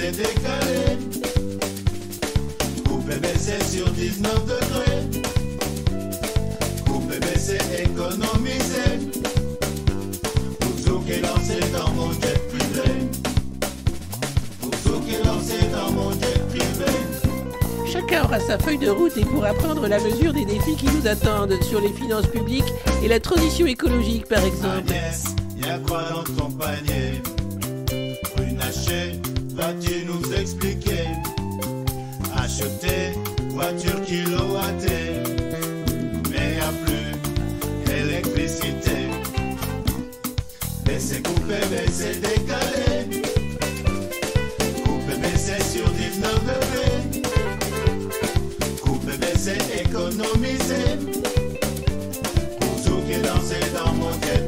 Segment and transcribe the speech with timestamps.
[0.00, 0.96] Décalé.
[2.88, 5.02] Coupé, mais c'est sur 19 degrés.
[6.86, 9.10] Coupé, mais c'est économisé.
[10.60, 13.08] Pour tout qui est lancé dans mon jet privé.
[14.60, 17.92] Pour tout qui est lancé dans mon jet privé.
[17.92, 21.08] Chacun aura sa feuille de route et pourra prendre la mesure des défis qui nous
[21.08, 24.90] attendent sur les finances publiques et la transition écologique par exemple.
[24.90, 25.24] Agnès,
[25.56, 27.20] y'a quoi dans ton panier
[28.36, 29.20] Runacher,
[29.58, 31.08] vas-tu nous expliquer
[32.36, 33.12] Acheter
[33.50, 35.22] voiture kilowattée,
[36.30, 38.98] mais y'a plus électricité.
[40.84, 43.22] Baisser, couper, baisser, décaler.
[44.84, 47.22] Couper, baisser sur 19 degrés.
[48.80, 50.88] Couper, baisser, économiser.
[52.60, 53.22] Pour tout qui est
[53.74, 54.47] dans mon jet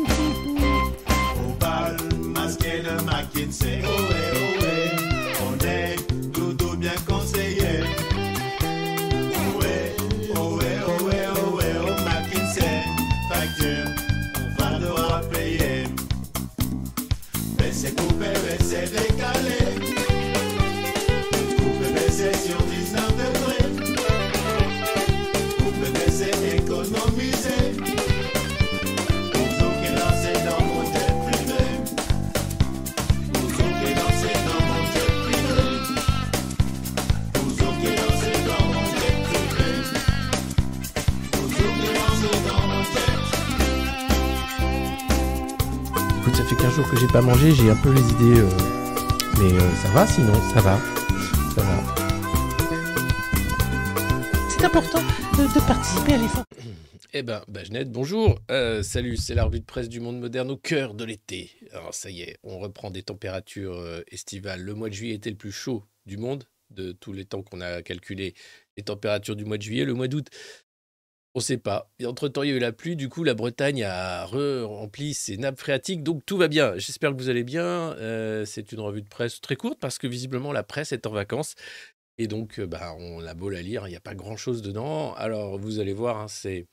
[47.21, 48.39] 15 jours que j'ai pas mangé, j'ai un peu les idées.
[48.39, 48.49] euh,
[49.39, 50.79] Mais euh, ça va sinon, ça va.
[51.55, 51.95] Ça va.
[54.49, 55.01] C'est important
[55.37, 56.43] de, de participer à l'effort.
[57.13, 58.39] Eh ben, Bajnet, bonjour.
[58.49, 61.51] Euh, salut, c'est la revue de presse du monde moderne au cœur de l'été.
[61.73, 64.61] Alors ça y est, on reprend des températures estivales.
[64.61, 67.59] Le mois de juillet était le plus chaud du monde, de tous les temps qu'on
[67.59, 68.33] a calculé
[68.77, 69.83] les températures du mois de juillet.
[69.83, 70.27] Le mois d'août,
[71.33, 71.89] on ne sait pas.
[71.99, 75.37] Et entre-temps, il y a eu la pluie, du coup, la Bretagne a rempli ses
[75.37, 76.77] nappes phréatiques, donc tout va bien.
[76.77, 77.93] J'espère que vous allez bien.
[77.97, 81.11] Euh, c'est une revue de presse très courte parce que visiblement, la presse est en
[81.11, 81.55] vacances.
[82.17, 85.13] Et donc, euh, bah, on a beau la lire, il n'y a pas grand-chose dedans.
[85.13, 86.67] Alors, vous allez voir, hein, c'est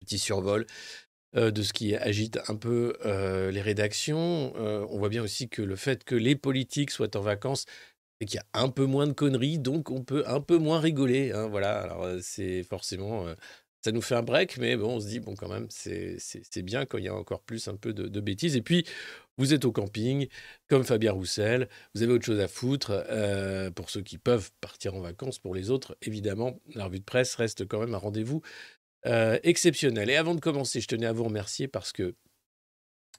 [0.00, 0.64] petit survol
[1.36, 4.54] euh, de ce qui agite un peu les rédactions.
[4.56, 7.66] On voit bien aussi que le fait que les politiques soient en vacances
[8.20, 10.80] et qu'il y a un peu moins de conneries, donc on peut un peu moins
[10.80, 11.32] rigoler.
[11.32, 13.26] hein, voilà, alors euh, c'est forcément...
[13.26, 13.34] euh,
[13.84, 16.18] ça nous fait un break, mais bon, on se dit, bon, quand même, c'est
[16.62, 18.56] bien quand il y a encore plus un peu de, bêtises.
[18.56, 18.84] Et puis,
[19.38, 20.28] vous êtes au camping,
[20.68, 22.90] comme Fabien Roussel, vous avez autre chose à foutre.
[23.08, 27.04] euh, pour ceux qui peuvent partir en vacances, pour les autres, évidemment, la revue de
[27.04, 28.42] presse reste quand même un rendez-vous
[29.44, 30.10] exceptionnel.
[30.10, 32.14] Et avant de commencer, je tenais à vous remercier parce que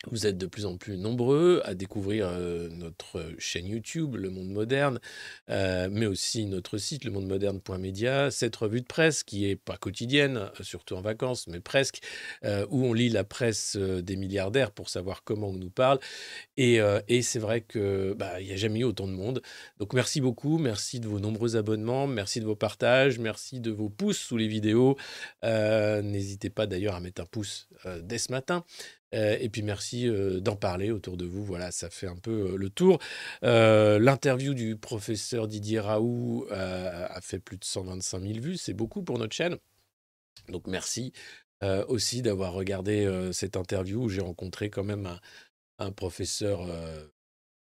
[0.07, 4.47] Vous êtes de plus en plus nombreux à découvrir euh, notre chaîne YouTube, Le Monde
[4.47, 4.99] Moderne,
[5.49, 10.63] euh, mais aussi notre site, lemondemoderne.media, cette revue de presse qui est pas quotidienne, euh,
[10.63, 11.99] surtout en vacances, mais presque,
[12.69, 15.99] où on lit la presse des milliardaires pour savoir comment on nous parle.
[16.55, 16.79] Et,
[17.21, 19.41] c'est vrai que bah, n'y a jamais eu autant de monde.
[19.79, 23.89] Donc merci beaucoup, merci de vos nombreux abonnements, merci de vos partages, merci de vos
[23.89, 24.97] pouces sous les vidéos.
[25.43, 27.67] N'hésitez pas d'ailleurs à mettre un pouce
[28.01, 28.63] dès ce matin.
[29.15, 31.43] Euh, et puis merci euh, d'en parler autour de vous.
[31.43, 32.99] Voilà, ça fait un peu euh, le tour.
[33.41, 38.57] L'interview du professeur Didier Raoult a fait plus de 125 000 vues.
[38.57, 39.57] C'est beaucoup pour notre chaîne.
[40.49, 41.13] Donc merci
[41.87, 45.19] aussi d'avoir regardé cette interview où j'ai rencontré quand même
[45.77, 46.65] un professeur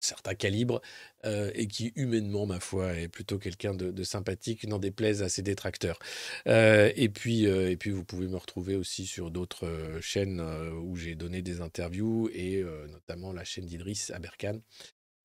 [0.00, 0.81] euh, certain calibre
[1.25, 5.43] euh, et qui humainement ma foi est plutôt quelqu'un de, sympathique n'en déplaise à ses
[5.43, 5.99] détracteurs.
[6.47, 10.97] Euh, et puis euh, et puis vous pouvez me retrouver aussi sur d'autres chaînes où
[10.97, 14.61] j'ai donné des interviews et notamment la chaîne d'Idriss Aberkan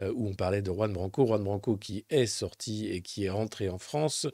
[0.02, 1.26] où on parlait de Juan Branco.
[1.26, 4.28] Juan Branco qui est sorti et qui est rentré en France.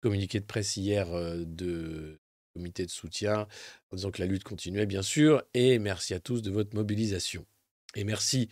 [0.00, 2.20] Communiqué de presse hier de
[2.54, 3.48] comité de soutien
[3.90, 5.42] en disant que la lutte continuait bien sûr.
[5.54, 7.44] Et merci à tous de votre mobilisation.
[7.94, 8.48] Et merci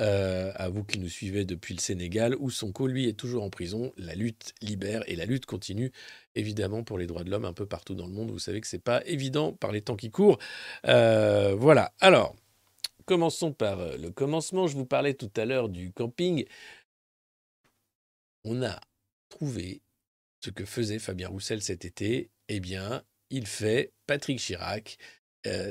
[0.00, 3.50] euh, à vous qui nous suivez depuis le Sénégal, où Sonko, lui, est toujours en
[3.50, 3.92] prison.
[3.98, 5.92] La lutte libère et la lutte continue,
[6.34, 8.30] évidemment, pour les droits de l'homme un peu partout dans le monde.
[8.30, 10.38] Vous savez que c'est pas évident par les temps qui courent.
[10.86, 11.92] Euh, voilà.
[12.00, 12.34] Alors,
[13.04, 14.66] commençons par euh, le commencement.
[14.68, 16.46] Je vous parlais tout à l'heure du camping.
[18.44, 18.80] On a
[19.28, 19.82] trouvé
[20.42, 22.30] ce que faisait Fabien Roussel cet été.
[22.48, 24.96] Eh bien, il fait Patrick Chirac.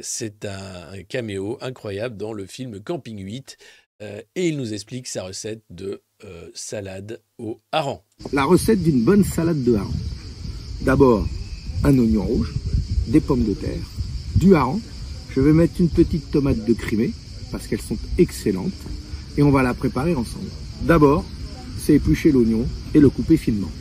[0.01, 3.57] C'est un, un caméo incroyable dans le film Camping 8.
[4.01, 8.01] Euh, et il nous explique sa recette de euh, salade au hareng.
[8.31, 9.93] La recette d'une bonne salade de hareng.
[10.81, 11.27] D'abord,
[11.83, 12.53] un oignon rouge,
[13.07, 13.89] des pommes de terre,
[14.35, 14.79] du hareng.
[15.35, 17.13] Je vais mettre une petite tomate de Crimée
[17.51, 18.73] parce qu'elles sont excellentes
[19.37, 20.49] et on va la préparer ensemble.
[20.81, 21.25] D'abord,
[21.77, 23.71] c'est éplucher l'oignon et le couper finement.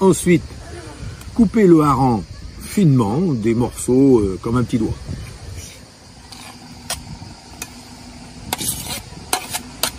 [0.00, 0.42] Ensuite,
[1.34, 2.22] couper le hareng
[2.60, 4.94] finement, des morceaux euh, comme un petit doigt.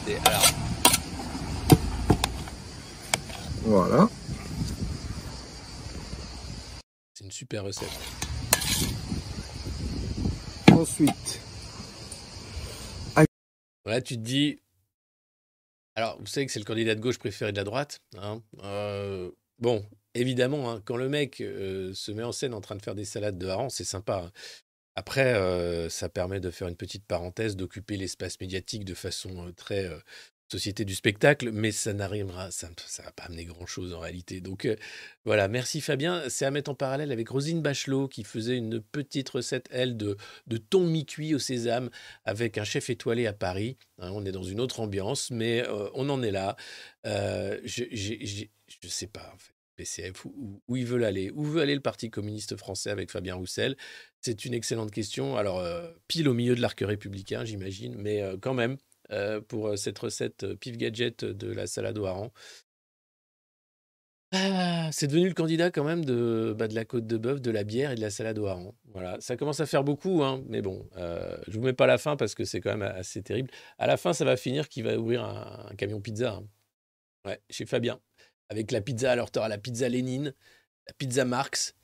[0.07, 0.53] Et alors,
[3.65, 4.09] Voilà.
[7.61, 7.89] Recette.
[10.71, 11.39] Ensuite,
[13.85, 14.59] Voilà, tu te dis.
[15.95, 18.01] Alors, vous savez que c'est le candidat de gauche préféré de la droite.
[18.17, 18.43] hein.
[18.63, 22.81] Euh, bon, évidemment, hein, quand le mec euh, se met en scène en train de
[22.81, 24.23] faire des salades de hareng, c'est sympa.
[24.25, 24.31] hein.
[24.95, 29.89] Après, euh, ça permet de faire une petite parenthèse, d'occuper l'espace médiatique de façon très
[30.49, 34.39] société du spectacle, mais ça n'arrivera, ça ne va pas amener grand-chose en réalité.
[34.39, 34.75] Donc euh,
[35.25, 36.23] voilà, merci Fabien.
[36.29, 40.17] C'est à mettre en parallèle avec Rosine Bachelot qui faisait une petite recette, elle, de,
[40.47, 41.89] de thon mi-cuit au sésame
[42.23, 43.77] avec un chef étoilé à Paris.
[43.99, 46.55] Hein, on est dans une autre ambiance, mais euh, on en est là.
[47.05, 49.53] Euh, je ne sais pas, en fait.
[49.75, 53.35] PCF, où, où ils veulent aller, où veut aller le Parti communiste français avec Fabien
[53.35, 53.77] Roussel?
[54.21, 55.37] C'est une excellente question.
[55.37, 55.63] Alors,
[56.07, 58.77] pile au milieu de l'arc républicain, j'imagine, mais quand même,
[59.11, 62.05] euh, pour euh, cette recette euh, pif gadget de la salade au.
[64.33, 67.49] Ah, c'est devenu le candidat quand même de, bah, de la côte de bœuf, de
[67.49, 68.75] la bière et de la salade au.
[68.91, 71.97] Voilà, ça commence à faire beaucoup, hein, mais bon, euh, je vous mets pas la
[71.97, 73.49] fin parce que c'est quand même assez terrible.
[73.77, 76.33] À la fin, ça va finir qu'il va ouvrir un, camion pizza.
[76.33, 76.47] hein.
[77.25, 77.99] Ouais, chez Fabien.
[78.49, 80.33] Avec la pizza, alors tu auras la pizza Lénine,
[80.87, 81.75] la pizza Marx,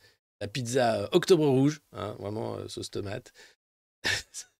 [0.42, 3.34] la pizza Octobre Rouge, hein, vraiment sauce tomate.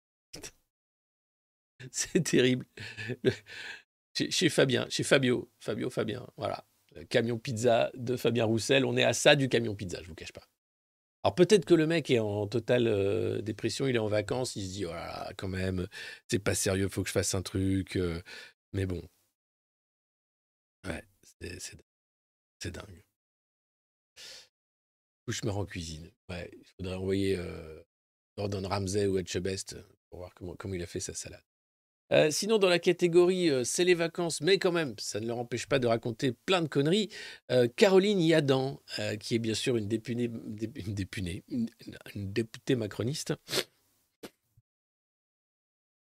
[1.92, 2.66] c'est terrible.
[3.24, 3.32] Le-
[4.16, 6.66] chez, Fabien, chez Fabio, Fabio Fabien, voilà.
[6.96, 10.16] Le camion pizza de Fabien Roussel, on est à ça du camion pizza, je vous
[10.16, 10.48] cache pas.
[11.24, 14.68] Alors peut-être que le mec est en totale euh, dépression, il est en vacances, il
[14.68, 15.88] se dit, oh là quand même,
[16.30, 17.96] c'est pas sérieux, faut que je fasse un truc.
[17.98, 18.22] euh,
[18.74, 19.02] mais bon.
[20.86, 21.04] Ouais,
[22.60, 23.04] c'est dingue.
[25.28, 26.10] Ou je me rends en cuisine.
[26.30, 27.84] Ouais, il faudrait envoyer euh,
[28.38, 29.78] Gordon Ramsay ou Etchebest
[30.10, 31.44] pour voir comment il a fait sa salade.
[32.14, 35.40] Euh, sinon, dans la catégorie euh, c'est les vacances, mais quand même, ça ne leur
[35.40, 37.10] empêche pas de raconter plein de conneries.
[37.52, 38.80] euh, Caroline Yadan,
[39.20, 40.94] qui est bien sûr une une,
[42.34, 43.34] députée, macroniste.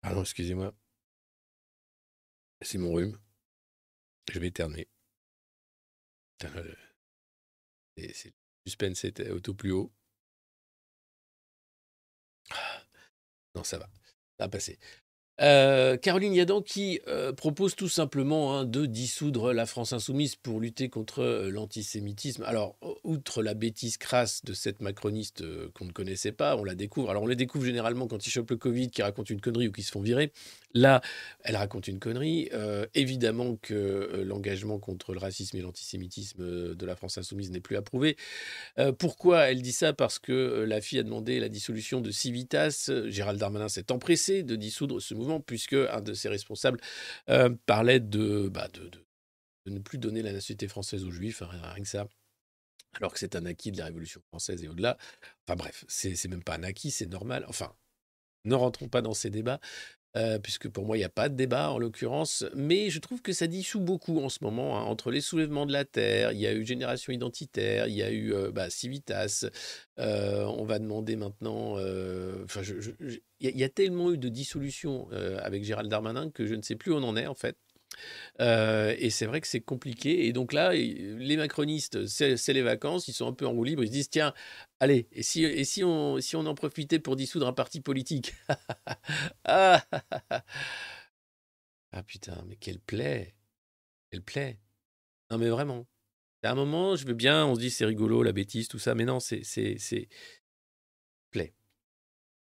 [0.03, 0.75] Pardon, excusez-moi.
[2.63, 3.19] C'est mon rhume.
[4.33, 4.89] Je vais éternuer.
[7.97, 8.09] Le
[8.67, 9.93] suspense était au tout plus haut.
[12.51, 12.83] Ah.
[13.55, 13.87] Non, ça va.
[14.39, 14.79] Ça va passer.
[15.41, 20.61] Euh, Caroline Yadan qui euh, propose tout simplement hein, de dissoudre la France insoumise pour
[20.61, 22.45] lutter contre euh, l'antisémitisme.
[22.45, 27.11] Alors, outre la bêtise crasse de cette macroniste qu'on ne connaissait pas, on la découvre.
[27.11, 29.73] Alors, on les découvre généralement quand ils chopent le Covid, qui racontent une connerie ou
[29.73, 30.33] qui se font virer.
[30.73, 31.01] Là,
[31.43, 32.51] elle raconte une connerie.
[32.95, 38.17] Évidemment que l'engagement contre le racisme et l'antisémitisme de la France insoumise n'est plus approuvé.
[38.99, 39.93] Pourquoi elle dit ça?
[39.93, 42.91] Parce que la fille a demandé la dissolution de Civitas.
[43.07, 46.81] Gérald Darmanin s'est empressé de dissoudre ce mouvement puisque un de ses responsables
[47.29, 48.91] euh, parlait de, bah, de,
[49.67, 52.07] ne plus donner la nationalité française aux Juifs, rien que ça.
[52.97, 54.97] Alors que c'est un acquis de la Révolution française et au-delà.
[55.47, 57.45] Enfin bref, c'est même pas un acquis, c'est normal.
[57.49, 57.75] Enfin,
[58.45, 59.61] ne rentrons pas dans ces débats.
[60.17, 63.21] Euh, puisque pour moi, il n'y a pas de débat en l'occurrence, mais je trouve
[63.23, 66.39] que ça dissout beaucoup en ce moment, hein, entre les soulèvements de la Terre, il
[66.41, 69.47] y a eu Génération Identitaire, il y a eu euh, bah, Civitas,
[69.99, 75.91] euh, on va demander maintenant, il y, a- tellement eu de dissolutions euh, avec Gérald
[75.91, 77.57] Darmanin que je ne sais plus où on en est en fait.
[78.41, 80.27] Euh, et c'est vrai que c'est compliqué.
[80.27, 83.83] Et donc là, les macronistes, c'est les vacances, ils sont un peu en roue libre.
[83.85, 84.35] Ils se disent tiens,
[84.81, 88.35] allez, et si, et si, on, si on en profitait pour dissoudre un parti politique?
[89.47, 89.85] Ah,
[91.93, 93.35] ah putain, mais quelle plaie
[94.11, 94.59] Quelle plaie
[95.31, 95.87] Non mais vraiment.
[96.43, 98.95] À un moment, je veux bien, on se dit c'est rigolo, la bêtise, tout ça,
[98.95, 99.43] mais non, c'est
[101.31, 101.55] plaît.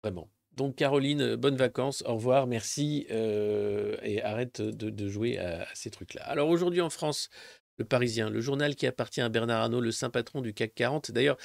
[0.03, 0.29] Vraiment.
[0.55, 5.89] Donc Caroline, euh, bonnes vacances, au revoir, merci, euh, et arrête de, jouer à ces
[5.89, 6.24] trucs-là.
[6.24, 7.29] Alors aujourd'hui en France,
[7.77, 11.12] le Parisien, le journal qui appartient à Bernard Arnault, le saint patron du CAC 40.
[11.12, 11.38] D'ailleurs,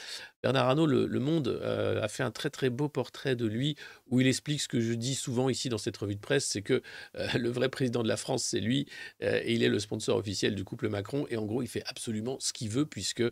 [0.43, 4.21] Bernard Arnault, le, Monde, euh, a fait un très très beau portrait de lui où
[4.21, 6.83] il explique ce que je dis souvent ici dans cette revue de presse, c'est que
[7.17, 8.87] euh, le vrai président de la France, c'est lui,
[9.23, 11.83] euh, et il est le sponsor officiel du couple Macron, et en gros, il fait
[11.87, 13.23] absolument ce qu'il veut puisque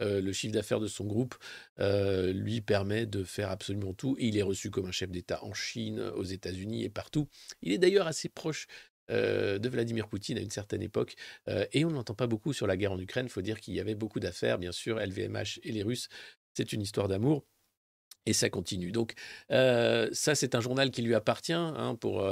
[0.00, 1.34] le chiffre d'affaires de son groupe
[1.78, 5.54] lui permet de faire absolument tout, et il est reçu comme un chef d'État en
[5.54, 7.28] Chine, aux États-Unis et partout.
[7.62, 8.66] Il est d'ailleurs assez proche
[9.10, 11.14] euh, de Vladimir Poutine à une certaine époque,
[11.48, 13.26] euh, et on n'entend pas beaucoup sur la guerre en Ukraine.
[13.26, 16.08] Il faut dire qu'il y avait beaucoup d'affaires, bien sûr, LVMH et les Russes.
[16.54, 17.44] C'est une histoire d'amour.
[18.28, 18.90] Et ça continue.
[18.90, 19.14] Donc,
[19.52, 22.28] euh, ça, c'est un journal qui lui appartient hein, pour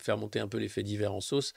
[0.00, 1.52] faire monter un peu les faits divers en sauce.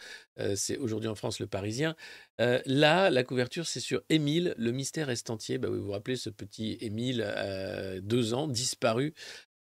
[0.53, 1.95] C'est aujourd'hui en France le Parisien.
[2.37, 5.57] Là, la couverture, c'est sur Émile, le mystère reste entier.
[5.57, 7.25] Bah, vous vous rappelez ce petit Émile,
[8.03, 9.15] deux ans, disparu.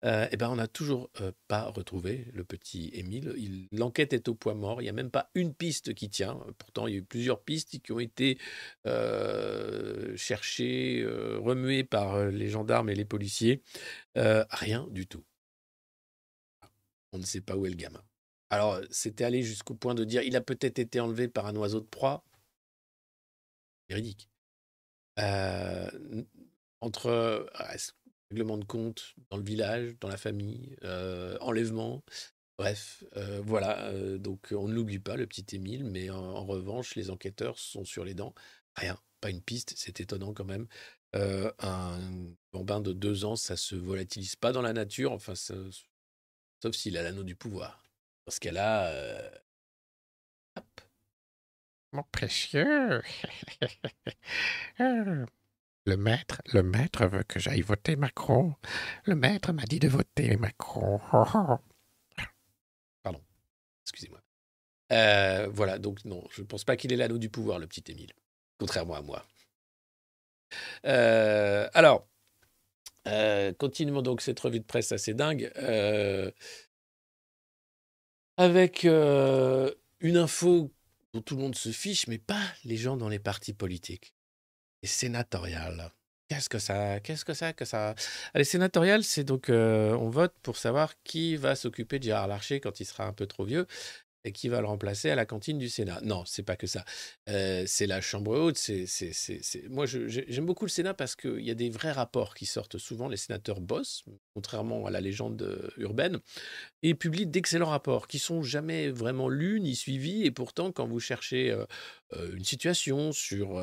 [0.04, 3.34] Euh, eh ben, on n'a toujours euh, pas retrouvé le petit Émile.
[3.36, 4.80] Il- L'enquête est au point mort.
[4.80, 6.34] Il n'y a même pas une piste qui tient.
[6.58, 8.38] Pourtant, il y a eu plusieurs pistes qui ont été
[8.86, 13.62] euh, cherchées, remuées par les gendarmes et les policiers.
[14.16, 15.24] Rien du tout.
[17.12, 18.02] On ne sait pas où est le gamin.
[18.50, 21.80] Alors, c'était allé jusqu'au point de dire il a peut-être été enlevé par un oiseau
[21.80, 22.24] de proie.
[23.88, 24.28] Véridique.
[26.80, 27.46] Entre
[28.32, 32.02] règlement de compte dans le village, dans la famille, euh, enlèvement.
[32.58, 33.88] Bref, euh, voilà.
[33.88, 37.84] euh, donc, on ne l'oublie pas, le petit Émile, mais en, revanche, les enquêteurs sont
[37.84, 38.34] sur les dents.
[38.74, 40.66] Rien, pas une piste, c'est étonnant quand même.
[41.14, 42.00] Un
[42.54, 45.84] bambin de deux ans, ça se volatilise pas dans la nature, enfin, sauf
[46.72, 47.84] s'il a l'anneau du pouvoir.
[48.26, 49.30] Dans ce cas-là,
[51.92, 53.02] Mon précieux.
[55.84, 58.54] Le maître, le maître veut que j'aille voter Macron.
[59.04, 61.00] Le maître m'a dit de voter Macron.
[63.84, 64.20] excusez-moi.
[64.92, 67.84] Euh, voilà, donc non, je ne pense pas qu'il ait l'anneau du pouvoir, le petit
[67.90, 68.12] Émile,
[68.58, 69.26] contrairement à moi.
[70.84, 72.06] Euh, alors,
[73.08, 75.50] euh, continuons donc cette revue de presse assez dingue,
[78.36, 80.70] avec une info
[81.12, 84.14] dont tout le monde se fiche, mais pas les gens dans les partis politiques.
[84.82, 85.90] Les sénatoriales.
[86.28, 87.94] Qu'est-ce que ça, qu'est-ce que ça, que ça?
[88.34, 92.60] Les sénatoriales, c'est donc euh, on vote pour savoir qui va s'occuper de Gérard Larcher
[92.60, 93.66] quand il sera un peu trop vieux
[94.30, 96.00] qui va le remplacer à la cantine du Sénat.
[96.02, 96.84] Non, c'est pas que ça.
[97.28, 98.56] Euh, c'est la Chambre haute.
[98.56, 102.34] C'est, c'est, c'est, Moi, j'aime beaucoup le Sénat parce qu'il y a des vrais rapports
[102.34, 103.08] qui sortent souvent.
[103.08, 106.20] Les sénateurs bossent, contrairement à la légende euh, urbaine,
[106.82, 110.24] et publient d'excellents rapports qui sont jamais vraiment lus ni suivis.
[110.24, 111.66] Et pourtant, quand vous cherchez euh,
[112.34, 113.60] une situation sur,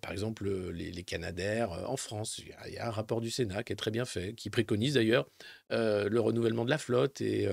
[0.00, 3.30] par exemple, le- les, les Canadaires en France, il y, y a un rapport du
[3.30, 5.28] Sénat qui est très bien fait, qui préconise d'ailleurs
[5.70, 7.48] le renouvellement de la flotte et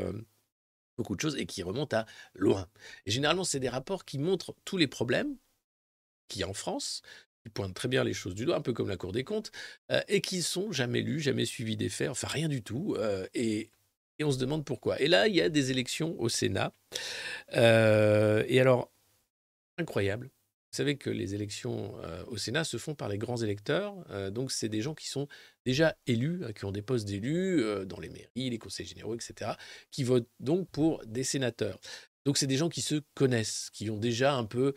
[0.98, 2.68] beaucoup de choses et qui remonte à loin.
[3.06, 5.36] Et généralement, c'est des rapports qui montrent tous les problèmes
[6.44, 7.02] a en France,
[7.44, 9.52] qui pointent très bien les choses du doigt, un peu comme la Cour des comptes,
[9.92, 12.96] euh, et qui sont jamais lus, jamais suivis des faits, enfin rien du tout.
[12.98, 13.70] euh, et,
[14.20, 15.00] et on se demande pourquoi.
[15.02, 16.74] Et là, il y a des élections au Sénat.
[17.54, 18.92] Euh, et alors,
[19.78, 20.32] incroyable,
[20.76, 23.96] savez que les élections euh, au Sénat se font par les grands électeurs.
[24.12, 25.28] euh, donc, c'est des gens qui sont
[25.66, 29.52] déjà élus, euh, qui ont des postes d'élus dans les mairies, les conseils généraux, etc.,
[29.92, 31.80] qui votent donc pour des sénateurs.
[32.26, 34.74] Donc, c'est des gens qui se connaissent, qui ont déjà un peu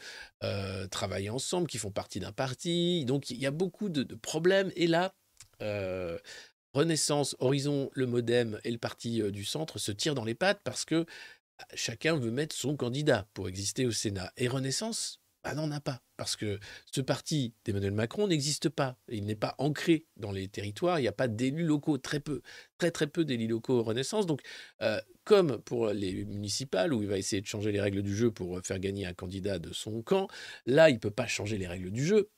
[0.90, 3.04] travaillé ensemble, qui font partie d'un parti.
[3.06, 4.70] Donc, il y a beaucoup de, problèmes.
[4.76, 5.14] Et là,
[6.74, 10.84] Renaissance, Horizon, le Modem et le parti du centre se tirent dans les pattes parce
[10.84, 11.06] que
[11.58, 14.32] bah, chacun veut mettre son candidat pour exister au Sénat.
[14.36, 16.02] Et Renaissance bah, n'en a pas.
[16.16, 16.58] Parce que
[16.92, 18.98] ce parti d'Emmanuel Macron n'existe pas.
[19.08, 20.98] Il n'est pas ancré dans les territoires.
[20.98, 22.42] Il n'y a pas d'élus locaux, très peu,
[22.76, 24.26] très très peu d'élus locaux Renaissance.
[24.26, 24.42] Donc,
[24.82, 28.30] euh, comme pour les municipales, où il va essayer de changer les règles du jeu
[28.30, 30.28] pour faire gagner un candidat de son camp,
[30.66, 32.30] là, il ne peut pas changer les règles du jeu.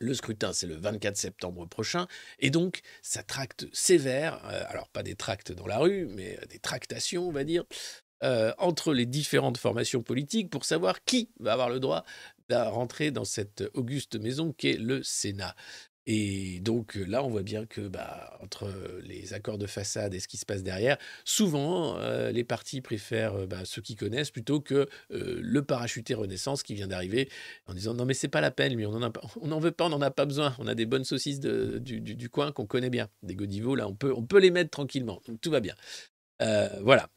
[0.00, 2.06] Le scrutin, c'est le 24 septembre prochain.
[2.38, 6.60] Et donc, ça tracte sévère, euh, alors pas des tracts dans la rue, mais des
[6.60, 7.64] tractations, on va dire,
[8.24, 12.04] euh, entre les différentes formations politiques pour savoir qui va avoir le droit
[12.48, 15.54] de rentrer dans cette auguste maison qu'est le Sénat.
[16.06, 18.72] Et donc euh, là, on voit bien que bah, entre
[19.04, 23.46] les accords de façade et ce qui se passe derrière, souvent euh, les partis préfèrent
[23.46, 27.28] bah, ceux qui connaissent plutôt que le parachuté Renaissance qui vient d'arriver
[27.66, 30.00] en disant non mais c'est pas la peine, lui on en veut pas, on n'en
[30.00, 33.76] a pas besoin, on a des bonnes saucisses du, coin qu'on connaît bien, des Godivo
[33.76, 35.76] là, on peut, les mettre tranquillement, donc tout va bien.
[36.80, 37.08] Voilà.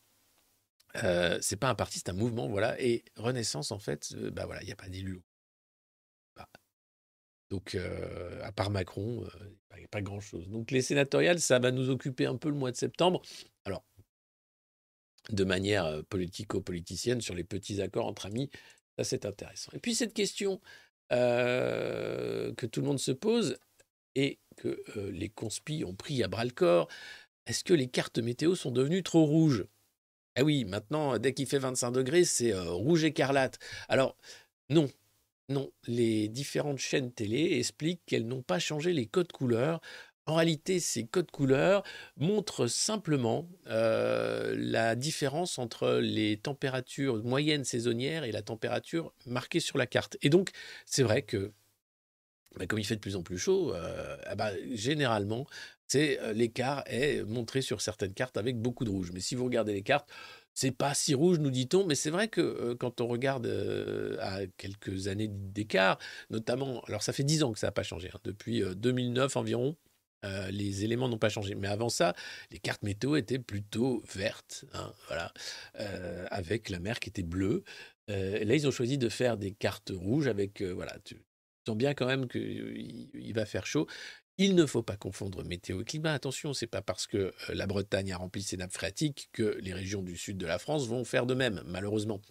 [0.97, 2.79] Euh, c'est pas un parti, c'est un mouvement, voilà.
[2.81, 5.21] Et Renaissance, en fait, euh, bah voilà, il n'y a pas d'élu.
[6.35, 6.49] Bah,
[7.49, 9.25] Donc, euh, à part Macron,
[9.73, 10.49] il n'y a pas grand-chose.
[10.49, 13.21] Donc, les sénatoriales, ça va nous occuper un peu le mois de septembre.
[13.65, 13.83] Alors,
[15.29, 18.49] de manière politico-politicienne, sur les petits accords entre amis,
[18.97, 19.71] ça c'est intéressant.
[19.73, 20.59] Et puis, cette question
[21.09, 23.57] que tout le monde se pose
[24.15, 24.81] et que
[25.11, 26.87] les conspis ont pris à bras-le-corps,
[27.45, 29.65] est-ce que les cartes météo sont devenues trop rouges?
[30.35, 33.59] Ah oui, maintenant, dès qu'il fait 25 degrés, c'est euh, rouge écarlate.
[33.89, 34.15] Alors,
[34.69, 34.89] non,
[35.49, 39.81] non, les différentes chaînes télé expliquent qu'elles n'ont pas changé les codes couleurs.
[40.27, 41.83] En réalité, ces codes couleurs
[42.17, 49.77] montrent simplement euh, la différence entre les températures moyennes saisonnières et la température marquée sur
[49.77, 50.17] la carte.
[50.21, 50.51] Et donc,
[50.85, 51.51] c'est vrai que
[52.57, 55.47] bah, comme il fait de plus en plus chaud, euh, ah bah, généralement,
[55.95, 59.11] euh, l'écart est montré sur certaines cartes avec beaucoup de rouge.
[59.13, 60.09] Mais si vous regardez les cartes,
[60.53, 61.85] c'est pas si rouge, nous dit-on.
[61.85, 63.47] Mais c'est vrai que euh, quand on regarde
[64.19, 65.97] à quelques années d'écart,
[66.29, 69.37] notamment, alors ça fait 10 ans que ça n'a pas changé, hein, depuis euh, 2009
[69.37, 69.75] environ.
[70.51, 71.55] les éléments n'ont pas changé.
[71.55, 72.13] Mais avant ça,
[72.51, 75.33] les cartes météo étaient plutôt vertes, hein, voilà,
[76.29, 77.63] avec la mer qui était bleue.
[78.07, 80.95] Là, ils ont choisi de faire des cartes rouges avec, voilà,
[81.67, 83.87] sent bien quand même qu'il il va faire chaud.
[84.37, 86.13] Il ne faut pas confondre météo et climat.
[86.13, 89.71] Attention, c'est pas parce que euh, la Bretagne a rempli ses nappes phréatiques que les
[89.71, 92.21] régions du sud de la France vont faire de même, malheureusement.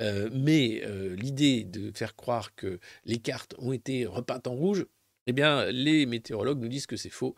[0.00, 4.86] Euh, mais euh, l'idée de faire croire que les cartes ont été repeintes en rouge,
[5.26, 7.36] eh bien, les météorologues nous disent que c'est faux.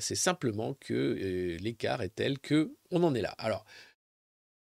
[0.00, 3.34] C'est simplement que l'écart est tel que on en est là.
[3.38, 3.64] Alors,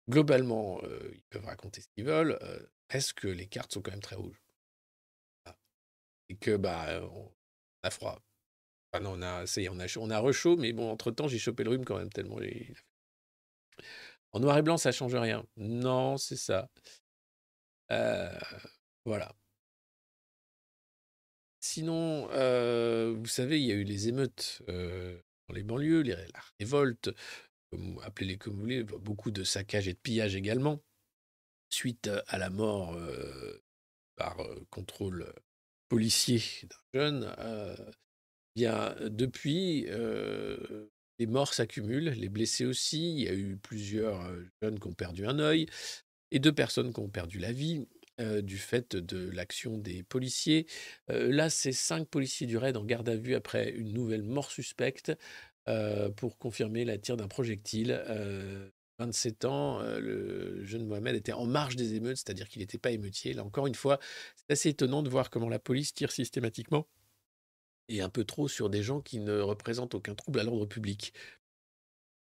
[0.09, 0.81] globalement,
[1.13, 2.39] ils peuvent raconter ce qu'ils veulent.
[2.89, 4.41] Est-ce que les cartes sont quand même très rouges?
[6.29, 7.33] Et que bah on
[7.83, 8.23] a froid.
[8.93, 11.65] Enfin non, on a, on a on a rechaud, mais bon, entre temps, j'ai chopé
[11.65, 12.39] le rhume quand même tellement.
[14.33, 15.45] En noir et blanc, ça change rien.
[15.57, 16.69] Non, c'est ça.
[19.05, 19.35] Voilà.
[21.61, 22.27] Sinon,
[23.15, 27.11] vous savez, il y a eu les émeutes dans les banlieues, les, la révolte,
[28.03, 30.81] appelez-les comme vous voulez, beaucoup de saccages et de pillages également,
[31.71, 32.97] suite à la mort
[34.17, 34.39] par
[34.71, 35.33] contrôle
[35.89, 36.43] policier
[36.95, 37.35] d'un jeune.
[37.39, 37.77] euh,
[38.57, 39.87] bien, depuis,
[41.19, 43.13] les morts s'accumulent, les blessés aussi.
[43.13, 44.23] Il y a eu plusieurs
[44.63, 45.67] jeunes qui ont perdu un œil
[46.31, 47.87] et deux personnes qui ont perdu la vie
[48.43, 50.67] du fait de l'action des policiers.
[51.09, 55.13] Là, c'est cinq policiers du raid en garde à vue après une nouvelle mort suspecte
[56.17, 58.03] pour confirmer la tire d'un projectile.
[59.01, 62.79] Euh, 27 ans, euh, le jeune Mohamed était en marge des émeutes, c'est-à-dire qu'il n'était
[62.79, 63.33] pas émeutier.
[63.33, 63.99] Là, encore une fois,
[64.37, 66.87] c'est assez étonnant de voir comment la police tire systématiquement
[67.89, 71.15] et un peu trop sur des gens qui ne représentent aucun trouble à l'ordre public.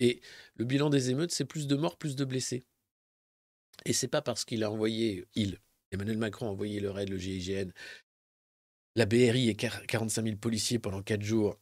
[0.01, 0.21] Et
[0.57, 2.65] le bilan des émeutes, c'est plus de morts, plus de blessés.
[3.87, 5.59] Et c'est pas parce qu'il a envoyé, il,
[5.91, 7.73] Emmanuel Macron a envoyé le RAID, le GIGN,
[8.97, 11.59] la BRI et 45 000 policiers pendant 4 jours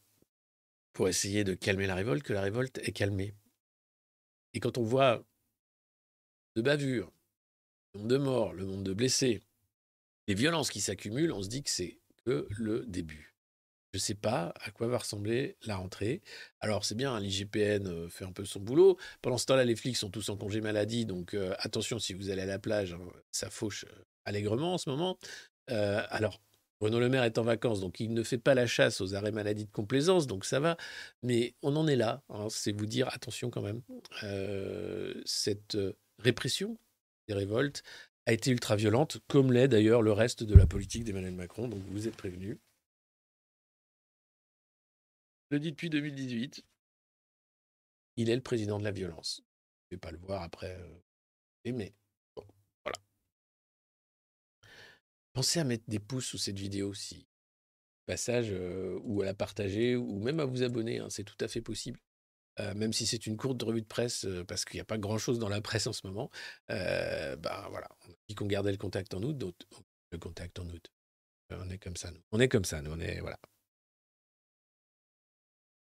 [0.93, 3.33] pour essayer de calmer la révolte, que la révolte est calmée.
[4.53, 5.23] Et quand on voit
[6.55, 7.11] de bavures,
[7.93, 9.41] le nombre de morts, le nombre de blessés,
[10.27, 13.33] les violences qui s'accumulent, on se dit que c'est que le début.
[13.93, 16.23] Je ne sais pas à quoi va ressembler la rentrée.
[16.61, 18.97] Alors, c'est bien, hein, l'IGPN euh, fait un peu son boulot.
[19.21, 21.05] Pendant ce temps-là, les flics sont tous en congé maladie.
[21.05, 22.99] Donc, euh, attention, si vous allez à la plage, hein,
[23.31, 25.19] ça fauche euh, allègrement en ce moment.
[25.67, 26.41] Alors,
[26.83, 29.31] Bruno Le Maire est en vacances, donc il ne fait pas la chasse aux arrêts
[29.31, 30.75] maladie de complaisance, donc ça va.
[31.21, 32.21] Mais on en est là.
[32.27, 33.81] hein, c'est vous dire, attention quand même.
[34.23, 36.77] Euh, cette euh, répression
[37.29, 37.83] des révoltes
[38.25, 41.69] a été ultra violente, comme l'est d'ailleurs le reste de la politique d'Emmanuel Macron.
[41.69, 42.57] Donc vous êtes prévenus.
[45.51, 46.65] Je le dis depuis 2018.
[48.17, 49.41] Il est le président de la violence.
[49.89, 50.75] Je ne vais pas le voir après.
[50.77, 51.93] euh, mais
[52.35, 52.43] bon,
[52.83, 52.97] voilà.
[55.33, 57.27] Pensez à mettre des pouces sous cette vidéo si
[58.05, 58.53] passage
[59.03, 61.99] ou à la partager ou même à vous abonner, hein, c'est tout à fait possible.
[62.59, 65.49] Même si c'est une courte revue de presse, parce qu'il n'y a pas grand-chose dans
[65.49, 66.29] la presse en ce moment,
[66.67, 69.55] bah voilà, on a dit qu'on gardait le contact en août, donc
[70.11, 70.93] le contact en août.
[71.49, 72.21] On est comme ça, nous.
[72.31, 72.91] On est comme ça, nous.
[72.91, 73.39] On est voilà.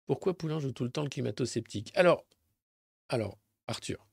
[0.06, 1.91] Pourquoi Poulain joue tout le temps le climato-sceptique?
[1.95, 2.25] Alors,
[3.08, 4.06] alors, Arthur,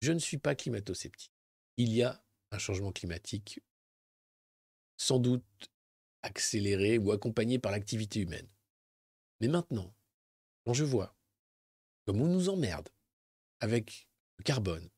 [0.00, 1.32] je ne suis pas climato-sceptique.
[1.76, 3.60] Il y a un changement climatique,
[5.02, 5.44] sans doute
[6.22, 8.46] accéléré ou accompagné par l'activité humaine.
[9.40, 9.92] Mais maintenant,
[10.64, 11.16] quand je vois
[12.04, 12.88] comme on nous emmerde
[13.60, 14.88] avec le carbone,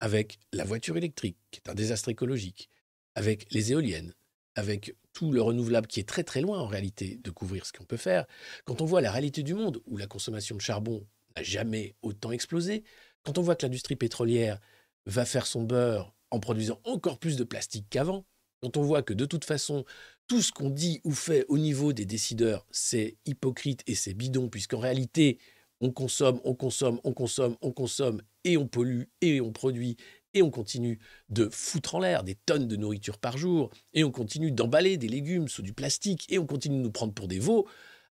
[0.00, 2.68] avec la voiture électrique, qui est un désastre écologique,
[3.14, 4.14] avec les éoliennes,
[4.54, 7.84] avec tout le renouvelable qui est très très loin en réalité de couvrir ce qu'on
[7.84, 8.26] peut faire,
[8.64, 12.30] quand on voit la réalité du monde où la consommation de charbon n'a jamais autant
[12.30, 12.84] explosé,
[13.22, 14.60] quand on voit que l'industrie pétrolière
[15.06, 18.26] va faire son beurre en produisant encore plus de plastique qu'avant,
[18.60, 19.84] quand on voit que de toute façon,
[20.26, 24.48] tout ce qu'on dit ou fait au niveau des décideurs, c'est hypocrite et c'est bidon,
[24.48, 25.38] puisqu'en réalité,
[25.80, 29.96] on consomme, on consomme, on consomme, on consomme, et on pollue, et on produit,
[30.34, 34.10] et on continue de foutre en l'air des tonnes de nourriture par jour, et on
[34.10, 37.38] continue d'emballer des légumes sous du plastique, et on continue de nous prendre pour des
[37.38, 37.66] veaux.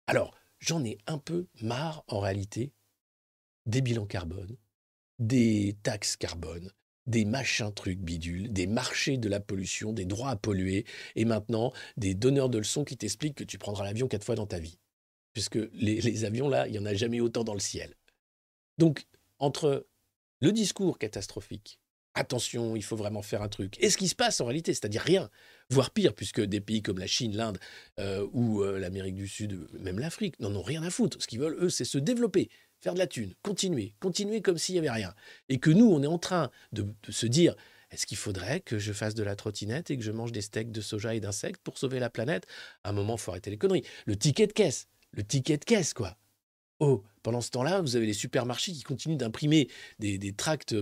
[0.07, 2.73] Alors, j'en ai un peu marre, en réalité,
[3.65, 4.57] des bilans carbone,
[5.19, 6.71] des taxes carbone,
[7.09, 11.73] des machins trucs bidules, des marchés de la pollution, des droits à polluer, et maintenant
[11.97, 14.77] des donneurs de leçons qui t'expliquent que tu prendras l'avion quatre fois dans ta vie.
[15.33, 17.95] Puisque les, avions, là, il n'y en a jamais autant dans le ciel.
[18.77, 19.05] Donc,
[19.39, 19.87] entre
[20.41, 21.79] le discours catastrophique,
[22.13, 25.01] attention, il faut vraiment faire un truc, et ce qui se passe en réalité, c'est-à-dire
[25.01, 25.29] rien,
[25.69, 27.59] voire pire, puisque des pays comme la Chine, l'Inde
[27.99, 31.21] euh, ou euh, l'Amérique du Sud, même l'Afrique, n'en ont rien à foutre.
[31.21, 34.75] Ce qu'ils veulent, eux, c'est se développer, faire de la thune, continuer, continuer comme s'il
[34.75, 35.13] n'y avait rien.
[35.49, 37.55] Et que nous, on est en train de, se dire,
[37.91, 40.71] est-ce qu'il faudrait que je fasse de la trottinette et que je mange des steaks
[40.71, 42.47] de soja et d'insectes pour sauver la planète?
[42.83, 43.83] À un moment, il faut arrêter les conneries.
[44.05, 46.17] Le ticket de caisse, le ticket de caisse, quoi.
[46.79, 50.75] Oh, pendant ce temps-là, vous avez les supermarchés qui continuent d'imprimer des, des tracts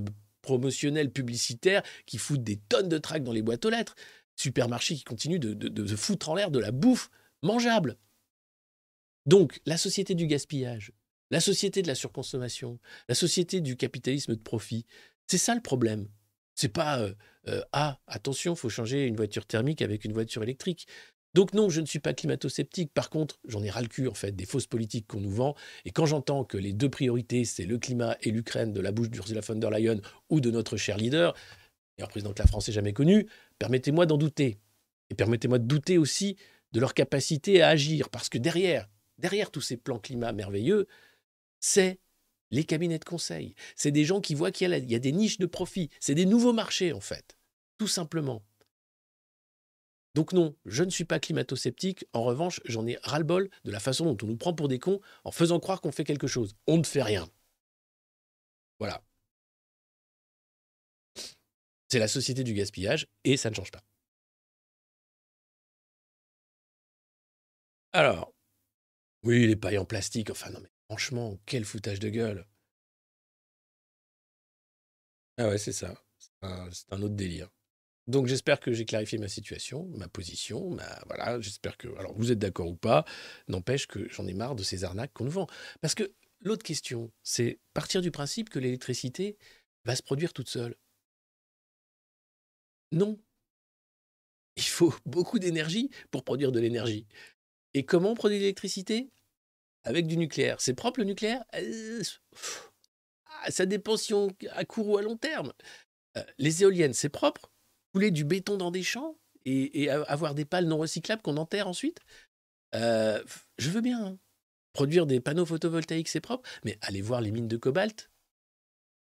[0.44, 3.96] promotionnels publicitaires qui foutent des tonnes de tracts dans les boîtes aux lettres.
[4.36, 7.10] Supermarchés qui continuent de, de, de foutre en l'air de la bouffe
[7.42, 7.98] mangeable.
[9.26, 10.94] Donc, la société du gaspillage,
[11.32, 14.86] la société de la surconsommation, la société du capitalisme de profit,
[15.28, 16.08] c'est ça le problème.
[16.56, 17.14] C'est pas euh,
[17.48, 20.88] euh, ah attention, faut changer une voiture thermique avec une voiture électrique.
[21.34, 22.92] Donc non, je ne suis pas climato-sceptique.
[22.94, 25.56] Par contre, j'en ai ras le cul en fait des fausses politiques qu'on nous vend.
[25.86, 29.10] Et quand j'entends que les deux priorités c'est le climat et l'Ukraine de la bouche
[29.10, 31.36] d'Ursula von der Leyen ou de notre cher leader,
[31.98, 33.28] meilleur président que la France ait jamais connu,
[33.60, 34.58] permettez-moi d'en douter.
[35.10, 36.38] Et permettez-moi de douter aussi
[36.72, 40.88] de leur capacité à agir, parce que derrière, derrière tous ces plans climat merveilleux,
[41.60, 42.00] c'est
[42.52, 43.56] les cabinets de conseil.
[43.76, 45.90] C'est des gens qui voient qu'il y, a, des niches de profit.
[46.00, 47.38] C'est des nouveaux marchés, en fait.
[47.78, 48.44] Tout simplement.
[50.16, 52.06] Donc non, je ne suis pas climato-sceptique.
[52.14, 55.00] En revanche, j'en ai ras-le-bol de la façon dont on nous prend pour des cons
[55.24, 56.56] en faisant croire qu'on fait quelque chose.
[56.66, 57.30] On ne fait rien.
[58.80, 59.04] Voilà.
[61.90, 63.84] C'est la société du gaspillage et ça ne change pas.
[67.94, 68.34] Alors,
[69.24, 72.46] oui, les pailles en plastique, enfin non mais franchement, quel foutage de gueule.
[75.38, 75.94] Ah ouais, c'est ça.
[76.20, 77.50] C'est un, autre délire.
[78.08, 82.40] Donc j'espère que j'ai clarifié ma situation, ma position, voilà, j'espère que alors vous êtes
[82.40, 83.06] d'accord ou pas,
[83.48, 85.48] n'empêche que j'en ai marre de ces arnaques qu'on nous vend.
[85.82, 89.38] Parce que l'autre question, c'est partir du principe que l'électricité
[89.86, 90.76] va se produire toute seule.
[92.92, 93.20] Non.
[94.56, 97.06] Il faut beaucoup d'énergie pour produire de l'énergie.
[97.74, 99.12] Et comment on produit de l'électricité?
[99.88, 100.60] Avec du nucléaire.
[100.60, 101.46] C'est propre le nucléaire?
[101.56, 102.04] Euh,
[103.26, 105.54] ah, Ça dépend si on à court ou à long terme.
[106.18, 107.54] Euh, les éoliennes, c'est propre?
[107.94, 112.00] Couler du béton dans des champs et, avoir des pales non recyclables qu'on enterre ensuite?
[112.76, 113.24] Euh,
[113.58, 114.06] Je veux bien.
[114.06, 114.20] hein.
[114.74, 118.12] Produire des panneaux photovoltaïques, c'est propre, mais allez voir les mines de cobalt?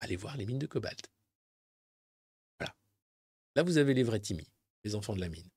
[0.01, 1.13] Allez voir les mines de cobalt.
[2.59, 2.75] Voilà.
[3.55, 4.51] Là, vous avez les vrais Timmy,
[4.83, 5.49] les enfants de la mine.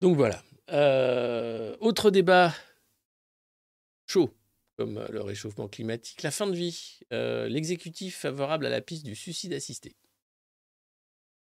[0.00, 0.40] Donc voilà.
[0.72, 2.54] Euh, autre débat
[4.06, 4.32] chaud,
[4.76, 7.00] comme le réchauffement climatique, la fin de vie.
[7.12, 9.96] Euh, L'exécutif favorable à la piste du suicide assisté.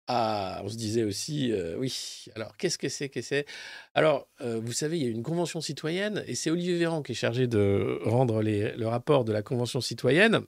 [0.06, 3.44] Ah, on se disait aussi, euh, oui, alors qu'est-ce que c'est que c'est?
[3.92, 7.14] Alors, vous savez, il y a une convention citoyenne, et c'est Olivier Véran qui est
[7.14, 10.40] chargé de rendre le rapport de la convention citoyenne.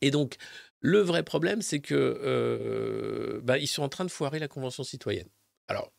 [0.00, 0.34] Et donc,
[0.80, 5.28] le vrai problème, c'est que bah, ils sont en train de foirer la convention citoyenne.
[5.68, 5.92] Alors,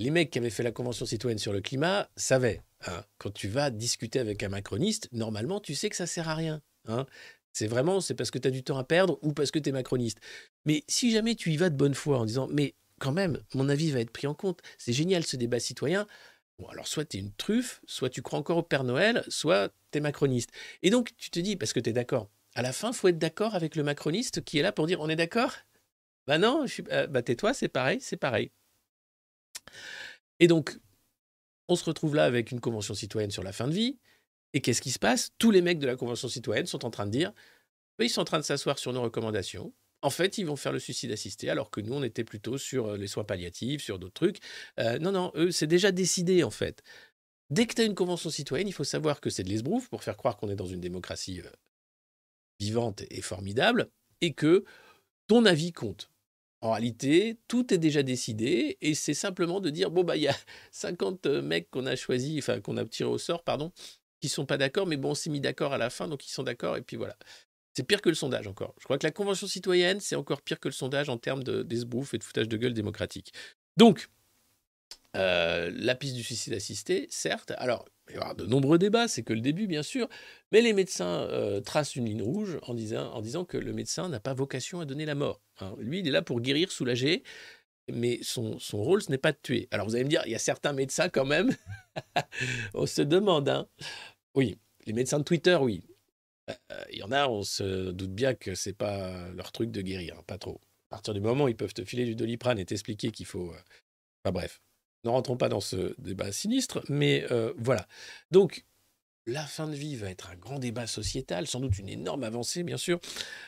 [0.00, 3.48] les mecs qui avaient fait la convention citoyenne sur le climat savaient, hein, quand tu
[3.48, 6.62] vas discuter avec un macroniste, normalement, tu sais que ça sert à rien.
[6.86, 7.06] hein.
[7.52, 9.68] C'est vraiment, c'est parce que tu as du temps à perdre ou parce que tu
[9.68, 10.18] es macroniste.
[10.64, 13.68] Mais si jamais tu y vas de bonne foi en disant, mais quand même, mon
[13.68, 16.06] avis va être pris en compte, c'est génial ce débat citoyen.
[16.58, 19.70] Bon, alors soit tu es une truffe, soit tu crois encore au Père Noël, soit
[19.92, 20.50] tu es macroniste.
[20.82, 23.18] Et donc, tu te dis, parce que tu es d'accord, à la fin, faut être
[23.18, 25.52] d'accord avec le macroniste qui est là pour dire, on est d'accord?
[26.26, 28.50] Bah non, euh, bah tais-toi, c'est pareil, c'est pareil.
[30.38, 30.78] Et donc,
[31.68, 33.98] on se retrouve là avec une convention citoyenne sur la fin de vie.
[34.52, 35.30] Et qu'est-ce qui se passe?
[35.38, 37.32] Tous les mecs de la convention citoyenne sont en train de dire,
[38.00, 39.72] ils sont en train de s'asseoir sur nos recommandations.
[40.02, 42.86] En fait, ils vont faire le suicide assisté, alors que nous, on était plutôt sur
[42.86, 44.38] euh, les soins palliatifs, sur d'autres trucs.
[44.78, 46.82] Euh, non, non, eux, c'est déjà décidé, en fait.
[47.50, 50.02] Dès que tu as une convention citoyenne, il faut savoir que c'est de l'esbrouf pour
[50.02, 51.50] faire croire qu'on est dans une démocratie euh,
[52.58, 53.90] vivante et formidable,
[54.22, 54.64] et que
[55.26, 56.09] ton avis compte.
[56.62, 60.28] En réalité, tout est déjà décidé, et c'est simplement de dire, bon, bah, il y
[60.28, 60.36] a
[60.72, 63.72] 50 mecs qu'on a choisis, enfin, qu'on a tiré au sort, pardon,
[64.20, 66.30] qui sont pas d'accord, mais bon, on s'est mis d'accord à la fin, donc ils
[66.30, 67.16] sont d'accord, et puis voilà.
[67.74, 68.74] C'est pire que le sondage encore.
[68.78, 71.62] Je crois que la Convention citoyenne, c'est encore pire que le sondage en termes de-
[71.62, 73.32] d'esbrouf et de foutage de gueule démocratique.
[73.76, 74.08] Donc,
[75.16, 77.52] euh, la piste du suicide assisté, certes.
[77.58, 80.08] Alors, il y avoir de nombreux débats, c'est que le début, bien sûr.
[80.52, 84.34] Mais les médecins euh, tracent une ligne rouge en disant, que le médecin n'a pas
[84.34, 85.40] vocation à donner la mort.
[85.60, 85.74] hein.
[85.78, 87.22] Lui, il est là pour guérir, soulager.
[87.92, 89.68] Mais son, rôle, ce n'est pas de tuer.
[89.72, 91.50] Alors, vous allez me dire, il y a certains médecins quand même.
[92.74, 93.68] on se demande, hein.
[94.34, 95.82] Oui, les médecins de Twitter, oui.
[96.50, 96.54] Euh,
[96.92, 100.16] Il y en a, on se doute bien que c'est pas leur truc de guérir,
[100.18, 100.60] hein, pas trop.
[100.90, 103.50] À partir du moment où ils peuvent te filer du doliprane et t'expliquer qu'il faut.
[103.52, 103.56] euh,
[104.24, 104.60] Enfin bref,
[105.04, 107.86] ne rentrons pas dans ce débat sinistre, mais euh, voilà.
[108.30, 108.64] Donc,
[109.26, 112.62] la fin de vie va être un grand débat sociétal, sans doute une énorme avancée,
[112.62, 113.00] bien sûr.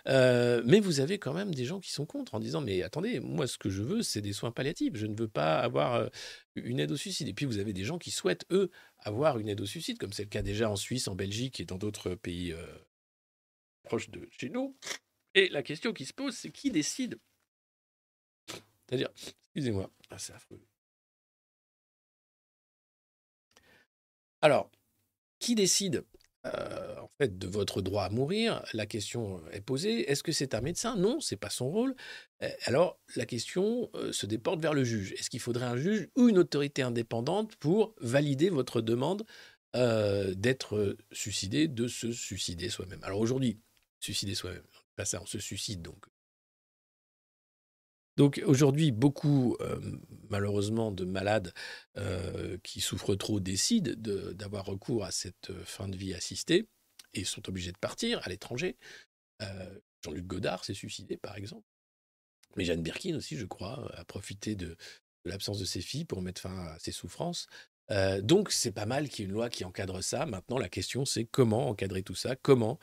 [0.06, 3.20] Euh, mais vous avez quand même des gens qui sont contre en disant Mais attendez,
[3.20, 4.94] moi, ce que je veux, c'est des soins palliatifs.
[4.94, 6.08] Je ne veux pas avoir euh,
[6.56, 7.28] une aide au suicide.
[7.28, 10.12] Et puis, vous avez des gens qui souhaitent, eux, avoir une aide au suicide, comme
[10.12, 12.54] c'est le cas déjà en Suisse, en Belgique et dans d'autres pays
[13.82, 14.76] proches de chez nous.
[15.34, 17.18] Et la question qui se pose, c'est qui décide?
[18.86, 19.08] C'est-à-dire,
[19.54, 20.60] excusez-moi, ah, c'est affreux.
[24.42, 24.70] Alors,
[25.38, 26.04] qui décide
[26.46, 28.64] euh, en fait de votre droit à mourir?
[28.72, 30.10] La question est posée.
[30.10, 30.96] Est-ce que c'est un médecin?
[30.96, 31.94] Non, c'est pas son rôle.
[32.42, 35.12] Euh, Alors, la question euh, se déporte vers le juge.
[35.12, 39.24] Est-ce qu'il faudrait un juge ou une autorité indépendante pour valider votre demande
[39.76, 43.02] euh, d'être suicidé, de se suicider soi-même?
[43.04, 43.60] Alors aujourd'hui,
[44.00, 44.64] suicider soi-même,
[44.96, 46.04] pas ça, on se suicide donc.
[48.16, 49.80] Donc aujourd'hui, beaucoup, euh,
[50.28, 51.52] malheureusement, de malades
[51.96, 56.68] euh, qui souffrent trop décident de- d'avoir recours à cette euh, fin de vie assistée
[57.14, 58.76] et sont obligés de partir à l'étranger.
[60.04, 61.66] Jean-Luc Godard s'est suicidé, par exemple.
[62.56, 64.76] Mais Jeanne Birkin aussi, je crois, a profité de,
[65.24, 67.48] l'absence de ses filles pour mettre fin à ses souffrances.
[68.20, 70.26] Donc c'est pas mal qu'il y ait une loi qui encadre ça.
[70.26, 72.36] Maintenant, la question, c'est comment encadrer tout ça?
[72.36, 72.78] Comment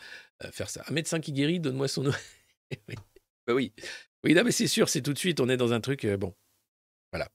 [0.52, 0.84] faire ça?
[0.88, 2.12] Un médecin qui guérit, donne-moi son nom.
[2.89, 2.96] oui.
[3.48, 3.74] Bah oui.
[4.24, 6.18] Oui, non, mais c'est sûr, c'est tout de suite, on est dans un truc, euh,
[6.18, 6.36] bon,
[7.12, 7.30] voilà.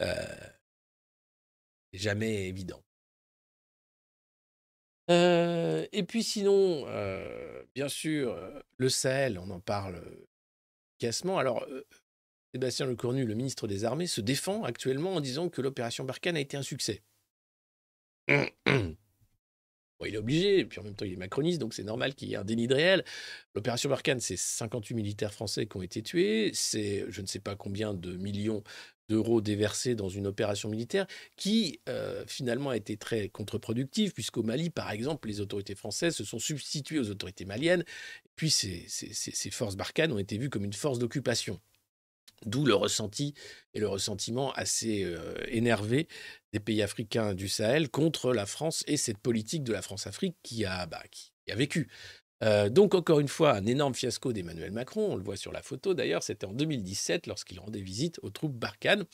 [0.00, 0.48] Euh,
[1.92, 2.82] jamais évident.
[5.10, 8.36] Euh, et puis sinon, euh, bien sûr,
[8.78, 10.02] le Sahel, on en parle
[10.98, 11.38] efficacement.
[11.38, 11.66] Alors,
[12.52, 16.40] Sébastien Lecornu, le ministre des Armées, se défend actuellement en disant que l'opération Barkhane a
[16.40, 17.02] été un succès.
[20.06, 22.28] Il est obligé, et puis en même temps, il est macroniste, donc c'est normal qu'il
[22.28, 23.04] y ait un déni de réel.
[23.54, 27.56] L'opération Barkhane, c'est 58 militaires français qui ont été tués, c'est je ne sais pas
[27.56, 28.62] combien de millions
[29.10, 34.70] d'euros déversés dans une opération militaire qui euh, finalement a été très contre-productive, puisqu'au Mali,
[34.70, 37.84] par exemple, les autorités françaises se sont substituées aux autorités maliennes,
[38.36, 41.60] puis ces- ces forces Barkhane ont été vues comme une force d'occupation.
[42.46, 43.34] D'où le ressenti
[43.72, 46.08] et le ressentiment assez euh, énervé
[46.52, 50.64] des pays africains du Sahel contre la France et cette politique de la France-Afrique qui
[50.64, 51.88] a, bah, qui a vécu.
[52.42, 55.12] Euh, donc, encore une fois, un énorme fiasco d'Emmanuel Macron.
[55.12, 56.22] On le voit sur la photo d'ailleurs.
[56.22, 59.04] C'était en 2017 lorsqu'il rendait visite aux troupes Barkhane.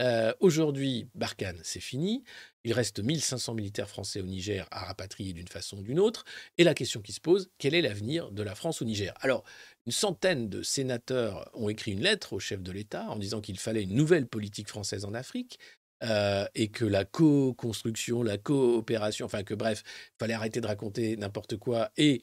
[0.00, 2.22] Euh, Aujourd'hui, Barkhane, c'est fini.
[2.64, 6.24] Il reste 1500 militaires français au Niger à rapatrier d'une façon ou d'une autre.
[6.58, 9.14] Et la question qui se pose, quel est l'avenir de la France au Niger?
[9.20, 9.44] Alors,
[9.86, 13.58] une centaine de sénateurs ont écrit une lettre au chef de l'État en disant qu'il
[13.58, 15.58] fallait une nouvelle politique française en Afrique.
[16.02, 21.16] euh, et que la co-construction, la coopération, enfin que bref, il fallait arrêter de raconter
[21.16, 22.22] n'importe quoi et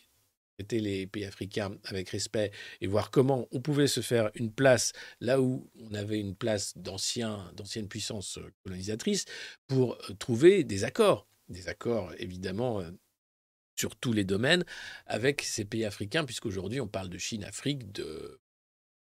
[0.60, 4.94] traiter les pays africains avec respect et voir comment on pouvait se faire une place
[5.22, 9.26] là où on avait une place d'anciennes puissances colonisatrices
[9.68, 11.28] pour trouver des accords.
[11.50, 12.92] Des accords, évidemment, euh,
[13.76, 14.64] sur tous les domaines
[15.06, 18.40] avec ces pays africains, puisqu'aujourd'hui on parle de Chine-Afrique, de,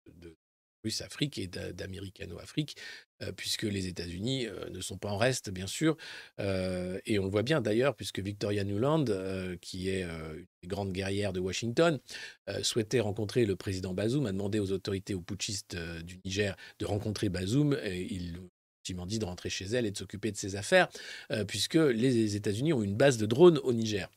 [0.06, 0.36] de
[0.84, 2.76] Russe-Afrique et d'a- d'Américano-Afrique,
[3.22, 5.96] euh, puisque les États-Unis euh, ne sont pas en reste, bien sûr.
[6.38, 9.04] Euh, et on le voit bien d'ailleurs, puisque Victoria Nuland,
[9.60, 11.98] qui est une grande guerrière de Washington,
[12.62, 17.28] souhaitait rencontrer le président Bazoum, a demandé aux autorités aux putschistes du Niger de rencontrer
[17.28, 17.76] Bazoum.
[17.82, 18.38] Et il
[18.78, 20.88] effectivement dit de rentrer chez elle et de s'occuper de ses affaires,
[21.48, 24.08] puisque les États-Unis ont une base de drones au Niger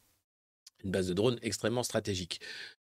[0.83, 2.41] une base de drones extrêmement stratégique.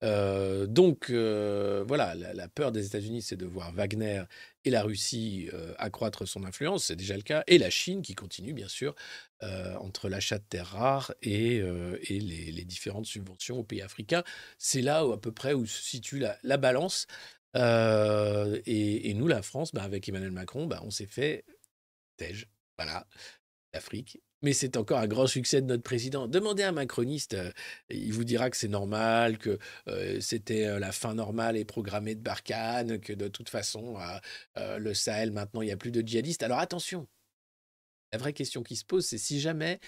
[0.03, 4.23] Euh, donc euh, voilà, la, peur des États-Unis, c'est de voir Wagner
[4.65, 8.15] et la Russie euh, accroître son influence, c'est déjà le cas, et la Chine qui
[8.15, 8.95] continue bien sûr
[9.79, 11.63] entre l'achat de terres rares et,
[12.09, 14.23] les, différentes subventions aux pays africains.
[14.59, 17.07] C'est là où, à peu près où se situe la, la balance.
[17.55, 21.43] Et, et nous, la France, bah, avec Emmanuel Macron, bah, on s'est fait
[22.17, 22.47] tège.
[22.77, 23.07] Voilà,
[23.73, 24.21] l'Afrique.
[24.41, 26.27] Mais c'est encore un grand succès de notre président.
[26.27, 27.51] Demandez à un macroniste, euh,
[27.89, 32.15] il vous dira que c'est normal, que euh, c'était euh, la fin normale et programmée
[32.15, 33.97] de Barkhane, que de toute façon,
[34.55, 36.43] le Sahel, maintenant, il n'y a plus de djihadistes.
[36.43, 37.07] Alors attention,
[38.11, 39.79] la vraie question qui se pose, c'est si jamais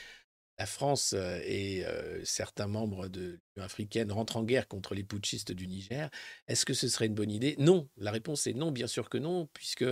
[0.59, 1.13] la France
[1.45, 1.83] et
[2.23, 6.09] certains membres de l'Union africaine rentrent en guerre contre les putschistes du Niger,
[6.47, 7.55] est-ce que ce serait une bonne idée?
[7.57, 7.89] Non.
[7.97, 9.85] La réponse est non, bien sûr que non, puisque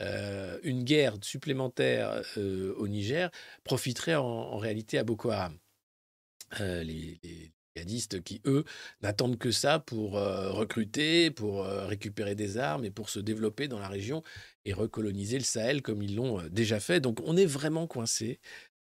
[0.00, 3.30] une guerre supplémentaire au Niger
[3.64, 5.58] profiterait en, réalité à Boko Haram.
[6.60, 8.64] Les, les djihadistes qui, eux,
[9.02, 13.88] n'attendent que ça pour recruter, pour récupérer des armes et pour se développer dans la
[13.88, 14.22] région
[14.64, 17.00] et recoloniser le Sahel comme ils l'ont déjà fait.
[17.00, 18.40] Donc on est vraiment coincé.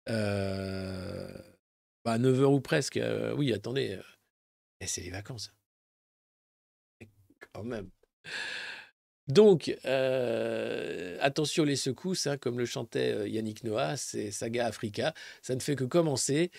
[0.10, 1.28] Euh,
[2.04, 3.00] bah, 9 heures ou presque.
[3.36, 4.00] oui, attendez.
[4.82, 5.54] eh, c'est les vacances.
[7.54, 7.90] Quand même.
[9.30, 9.74] Donc,
[11.22, 15.14] attention les secousses, hein, comme le chantait Yannick Noah, c'est Saga Africa.
[15.42, 16.52] Ça ne fait que commencer.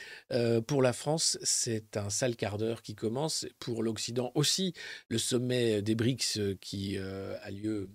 [0.67, 3.47] Pour la France, c'est un sale quart d'heure qui commence.
[3.59, 4.73] Pour l'Occident aussi,
[5.11, 7.91] le sommet des BRICS qui a lieu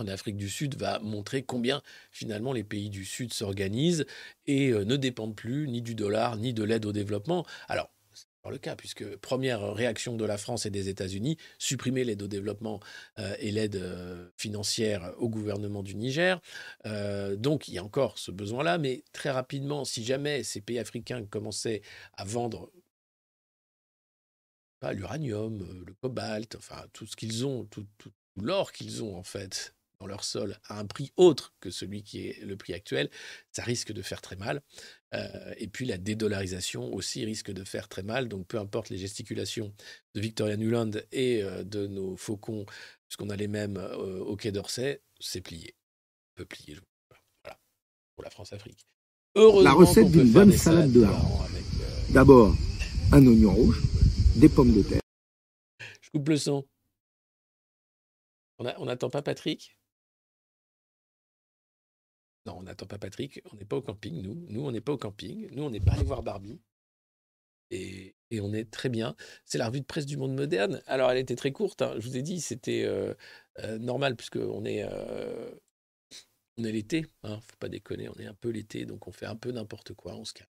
[0.00, 4.06] en Afrique du Sud va montrer combien finalement les pays du Sud s'organisent
[4.46, 7.46] et euh, ne dépendent plus ni du dollar ni de l'aide au développement.
[7.68, 12.04] Alors, c'est pas le cas, puisque première réaction de la France et des États-Unis, supprimer
[12.04, 12.80] l'aide au développement
[13.18, 16.40] euh, et l'aide euh, financière au gouvernement du Niger.
[17.36, 21.24] Donc, il y a encore ce besoin-là, mais très rapidement, si jamais ces pays africains
[21.24, 21.82] commençaient
[22.16, 22.70] à vendre
[24.92, 27.86] l'uranium, le cobalt, enfin tout ce qu'ils ont, tout
[28.36, 32.28] l'or qu'ils ont en fait dans leur sol à un prix autre que celui qui
[32.28, 33.08] est le prix actuel,
[33.52, 34.60] ça risque de faire très mal.
[35.14, 38.28] Euh, et puis la dédollarisation aussi risque de faire très mal.
[38.28, 39.72] Donc peu importe les gesticulations
[40.14, 42.66] de Victoria Nuland et euh, de nos faucons,
[43.08, 45.74] puisqu'on a les mêmes euh, au Quai d'Orsay, c'est plié.
[46.34, 46.76] On peut plier.
[47.42, 47.58] Voilà.
[48.14, 48.86] Pour la France-Afrique.
[49.36, 51.48] La recette d'une bonne salade de hareng.
[52.10, 52.54] D'abord,
[53.10, 53.82] un oignon rouge,
[54.36, 55.00] des pommes de terre.
[56.02, 56.64] Je coupe le son.
[58.58, 59.76] On n'attend pas Patrick?
[62.46, 63.40] Non, on n'attend pas Patrick.
[63.52, 64.34] On n'est pas au camping, nous.
[64.48, 65.48] Nous, on n'est pas au camping.
[65.52, 66.60] Nous, on n'est pas allé voir Barbie.
[67.70, 69.14] Et, on est très bien.
[69.44, 70.82] C'est la revue de presse du monde moderne.
[70.86, 71.82] Alors, elle était très courte.
[71.82, 71.94] hein.
[71.98, 73.14] Je vous ai dit, c'était euh,
[73.60, 75.54] euh, normal, puisqu'on est, euh,
[76.58, 77.06] on est l'été.
[77.22, 78.08] Hein, faut pas déconner.
[78.08, 80.16] On est un peu l'été, donc on fait un peu n'importe quoi.
[80.16, 80.50] On se calme.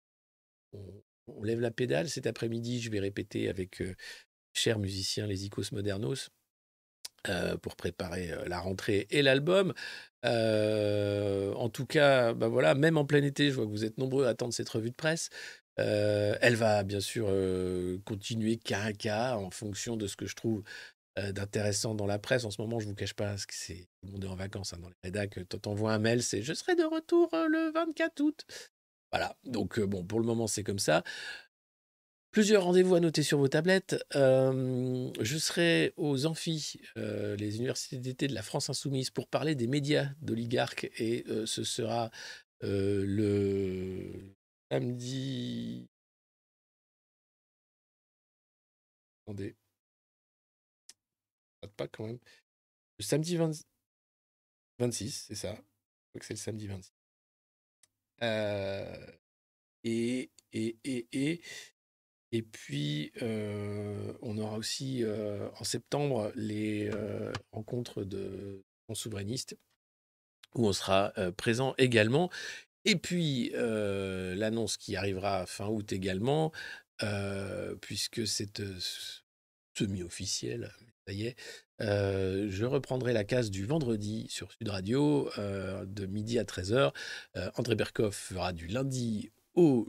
[0.74, 2.10] On, on lève la pédale.
[2.10, 3.82] Cet après-midi, je vais répéter avec
[4.54, 6.30] chers musiciens, les Icos Modernos,
[7.28, 9.74] euh, pour préparer euh, la rentrée et l'album.
[10.26, 13.98] Euh, en tout cas, bah voilà, même en plein été, je vois que vous êtes
[13.98, 15.30] nombreux à attendre cette revue de presse.
[15.78, 17.28] Elle va bien sûr
[18.04, 20.62] continuer cas à cas en fonction de ce que je trouve
[21.16, 22.44] d'intéressant dans la presse.
[22.44, 24.36] En ce moment, je vous cache pas, parce que c'est tout le monde est en
[24.36, 25.40] vacances hein, dans les rédacs.
[25.62, 28.46] T'envoies un mail, c'est je serai de retour le 24 août.
[29.14, 29.38] Voilà.
[29.46, 31.02] Donc bon, pour le moment, c'est comme ça.
[32.32, 33.96] Plusieurs rendez-vous à noter sur vos tablettes.
[34.16, 39.56] Euh, je serai aux amphis, euh, les universités d'été de la France Insoumise, pour parler
[39.56, 40.92] des médias d'oligarques.
[40.98, 42.12] Et euh, ce sera
[42.62, 44.36] le
[44.72, 45.90] samedi.
[49.26, 49.56] Attendez.
[51.78, 52.20] Pas quand même.
[53.00, 53.52] Le samedi 20
[54.80, 55.54] 26, c'est ça.
[55.56, 55.62] Je
[56.10, 56.94] crois que c'est le samedi 26.
[58.22, 59.08] Euh,
[59.84, 61.42] et, et, et, et,
[62.32, 65.04] et puis, on aura aussi
[65.60, 66.92] en septembre les
[67.52, 69.58] rencontres de fonds souverainistes
[70.56, 72.30] où on sera présent également.
[72.86, 76.52] Et puis, l'annonce qui arrivera fin août également,
[77.82, 78.62] puisque cette,
[79.80, 80.72] semi-officiel,
[81.08, 81.36] ça y est.
[81.80, 86.94] Je reprendrai la case du vendredi sur Sud Radio de midi à 13h.
[87.36, 89.32] Euh, André Berkoff fera du lundi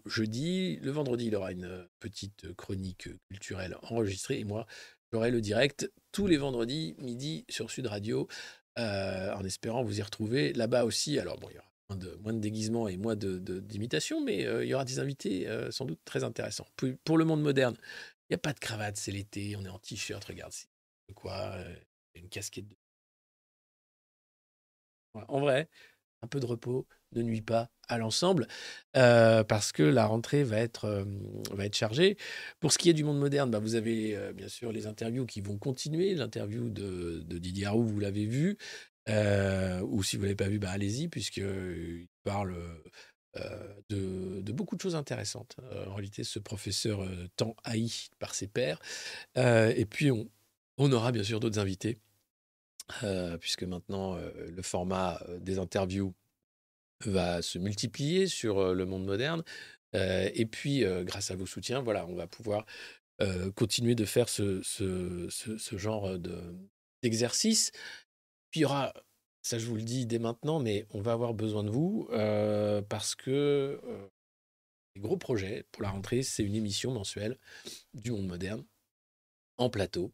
[0.06, 0.76] jeudi.
[0.76, 4.66] Le vendredi, il aura une petite chronique culturelle enregistrée et moi,
[5.12, 8.28] j'aurai le direct tous les vendredis midi sur Sud Radio
[8.78, 11.18] euh, en espérant vous y retrouver là-bas aussi.
[11.18, 14.46] Alors bon, il y aura moins de, de déguisements et moins de, de- d'imitations, mais
[14.46, 16.66] euh, il y aura des invités euh, sans doute très intéressants.
[17.04, 17.76] Pour, le monde moderne,
[18.28, 21.52] il n'y a pas de cravate, c'est l'été, on est en t-shirt, regarde, c'est quoi,
[21.56, 21.76] euh,
[22.14, 22.76] une casquette de...
[25.28, 25.68] En vrai,
[26.22, 28.46] un peu de repos ne nuit pas à l'ensemble,
[28.96, 31.04] euh, parce que la rentrée va être, euh,
[31.50, 32.16] va être chargée.
[32.60, 35.26] Pour ce qui est du monde moderne, bah, vous avez euh, bien sûr les interviews
[35.26, 36.14] qui vont continuer.
[36.14, 38.56] L'interview de, Didier Arroux, vous l'avez vu.
[39.08, 42.56] Ou si vous ne l'avez pas vu, bah, allez-y, puisqu'il parle
[43.88, 45.56] de, beaucoup de choses intéressantes.
[45.88, 47.04] En réalité, ce professeur
[47.34, 47.90] tant haï
[48.20, 48.78] par ses pairs.
[49.34, 51.98] Et puis, on, aura bien sûr d'autres invités,
[53.40, 56.14] puisque maintenant, le format des interviews
[57.06, 59.42] va se multiplier sur le monde moderne.
[59.94, 62.66] Et puis, grâce à vos soutiens, voilà, on va pouvoir
[63.54, 64.62] continuer de faire ce,
[65.76, 66.54] genre de-
[67.02, 67.72] d'exercice.
[68.50, 68.92] Puis il y aura,
[69.42, 72.08] ça je vous le dis dès maintenant, mais on va avoir besoin de vous
[72.88, 73.80] parce que
[74.94, 77.38] les gros projets pour la rentrée, c'est une émission mensuelle
[77.94, 78.64] du monde moderne
[79.56, 80.12] en plateau.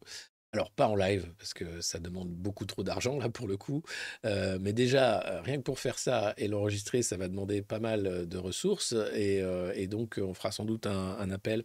[0.57, 3.83] Alors pas en live parce que ça demande beaucoup trop d'argent là pour le coup,
[4.25, 7.77] Euh, mais déjà euh, rien que pour faire ça et l'enregistrer, ça va demander pas
[7.79, 11.63] mal euh, de ressources et, donc on fera sans doute un, appel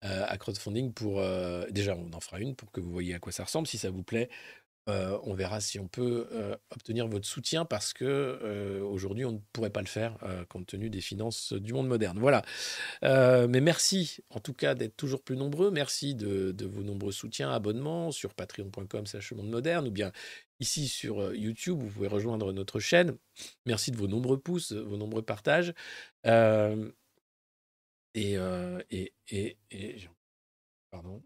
[0.00, 1.22] à crowdfunding pour
[1.70, 3.90] déjà on en fera une pour que vous voyez à quoi ça ressemble si ça
[3.90, 4.30] vous plaît.
[4.88, 9.32] Euh, on verra si on peut euh, obtenir votre soutien parce que euh, aujourd'hui on
[9.32, 10.16] ne pourrait pas le faire
[10.48, 12.18] compte tenu des finances du monde moderne.
[12.18, 12.42] Voilà.
[13.02, 15.70] Mais merci en tout cas d'être toujours plus nombreux.
[15.70, 19.54] Merci de, vos nombreux soutiens, abonnements sur patreon.com slash monde
[19.86, 20.12] ou bien
[20.60, 21.78] ici sur YouTube.
[21.80, 23.16] Vous pouvez rejoindre notre chaîne.
[23.66, 25.74] Merci de vos nombreux pouces, vos nombreux partages.
[28.14, 28.38] Et-
[30.90, 31.22] pardon.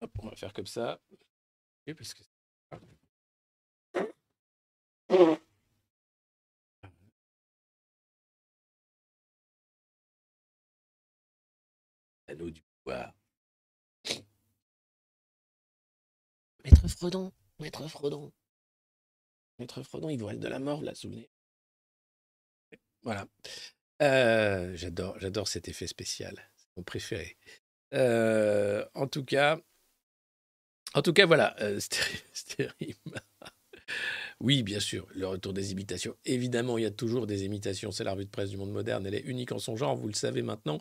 [0.00, 1.00] Hop, on va faire comme ça.
[1.88, 2.22] Ok, parce que
[12.28, 13.14] Anneau du pouvoir.
[16.64, 18.32] Maître Frodon, Maître Frodon.
[19.58, 21.30] Maître Frodon, il vous reste de la mort là sous le nez.
[23.02, 23.26] Voilà.
[24.02, 26.34] Euh, j'adore, j'adore cet effet spécial.
[26.56, 27.36] C'est mon préféré.
[27.94, 29.58] Euh, en tout cas,
[30.98, 31.78] en tout cas, voilà, euh.
[34.40, 36.14] Oui, bien sûr, le retour des imitations.
[36.24, 37.90] Évidemment, il y a toujours des imitations.
[37.90, 39.06] C'est la revue de presse du monde moderne.
[39.06, 40.78] Elle est unique en son genre, vous le savez maintenant.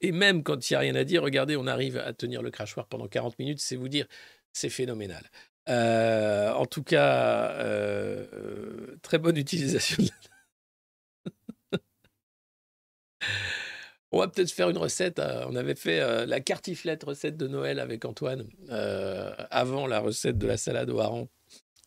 [0.00, 2.50] Et même quand il n'y a rien à dire, regardez, on arrive à tenir le
[2.50, 3.60] crachoir pendant 40 minutes.
[3.60, 4.06] C'est vous dire,
[4.52, 5.24] c'est phénoménal.
[5.68, 10.02] Euh, en tout cas, euh, euh, très bonne utilisation.
[10.02, 10.14] de la-
[14.12, 15.18] On va peut-être faire une recette.
[15.18, 20.00] euh, on avait fait euh, la cartiflette recette de Noël avec Antoine euh, avant la
[20.00, 21.28] recette de la salade au hareng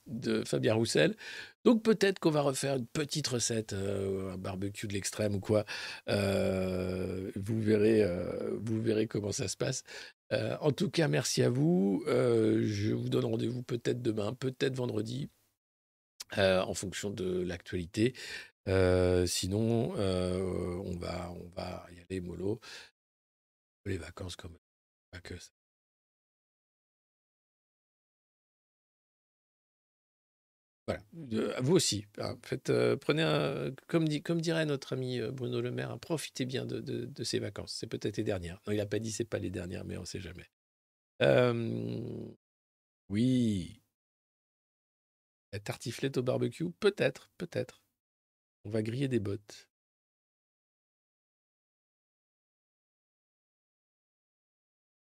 [0.08, 1.16] de Fabien Roussel.
[1.64, 5.66] Donc peut-être qu'on va refaire une petite recette, un barbecue de l'extrême ou quoi.
[6.08, 9.84] Vous verrez, comment ça se passe.
[10.32, 12.04] En tout cas, merci à vous.
[12.06, 15.32] Je vous donne rendez-vous peut-être demain, peut-être vendredi,
[16.38, 18.14] en fonction de l'actualité.
[18.68, 22.60] Euh, sinon, euh, on va, on va y aller mollo.
[23.86, 25.52] Les vacances pas que ça.
[30.88, 31.02] Voilà.
[31.34, 32.06] Euh, vous aussi.
[32.20, 32.38] hein.
[32.44, 36.66] Faites, prenez un, comme, dit, comme dirait notre ami Bruno Le Maire, hein, profitez bien
[36.66, 37.74] de, ces vacances.
[37.74, 38.62] C'est peut-être les dernières.
[38.68, 40.50] Il n'a pas dit c'est pas les dernières, mais on ne sait jamais.
[43.10, 43.82] Oui.
[45.54, 47.85] La tartiflette au barbecue, peut-être, peut-être.
[48.66, 49.70] On va griller des bottes.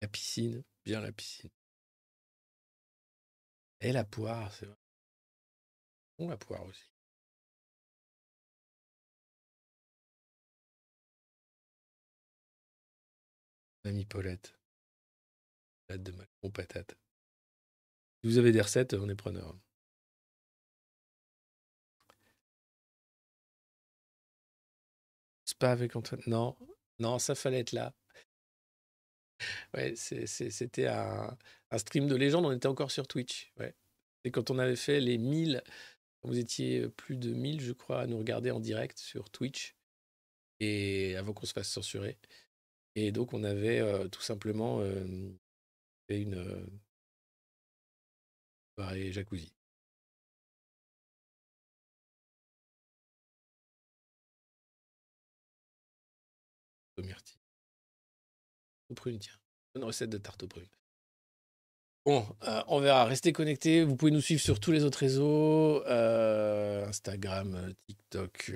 [0.02, 1.50] La piscine, bien la piscine.
[3.82, 4.78] Et la poire, c'est vrai.
[6.20, 6.92] Bon, la poire aussi.
[13.84, 14.54] Mamie Paulette.
[15.88, 16.96] Salade de patate.
[18.22, 19.56] Si vous avez des recettes, on est preneur.
[25.58, 26.22] Spa avec Antoine.
[26.28, 26.56] Non,
[27.00, 27.94] non, ça fallait être là.
[29.74, 31.36] Ouais, c'était un,
[31.78, 32.46] stream de légende.
[32.46, 33.52] On était encore sur Twitch.
[33.60, 33.74] Ouais.
[34.24, 35.64] Et quand on avait fait les 1000
[36.24, 39.76] Vous étiez plus de 1000, je crois, à nous regarder en direct sur Twitch,
[40.60, 42.18] et avant qu'on se fasse censurer.
[42.96, 45.06] Et donc, on avait euh, tout simplement euh,
[46.08, 46.36] fait une
[48.78, 49.57] euh, jacuzzi.
[58.90, 59.34] Aux prunes, tiens.
[59.74, 60.68] Bonne recette de tarte aux prunes.
[62.08, 63.04] Bon, euh, on verra.
[63.04, 63.84] Restez connectés.
[63.84, 68.54] Vous pouvez nous suivre sur tous les autres réseaux euh, Instagram, euh, TikTok,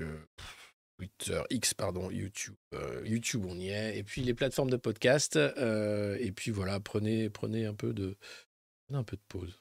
[0.97, 2.55] Twitter, X, pardon, YouTube.
[3.03, 3.97] YouTube, on y est.
[3.97, 5.35] Et puis les plateformes de podcast.
[5.35, 8.15] et puis voilà, prenez, prenez un peu de,
[8.87, 9.60] prenez un peu de pause.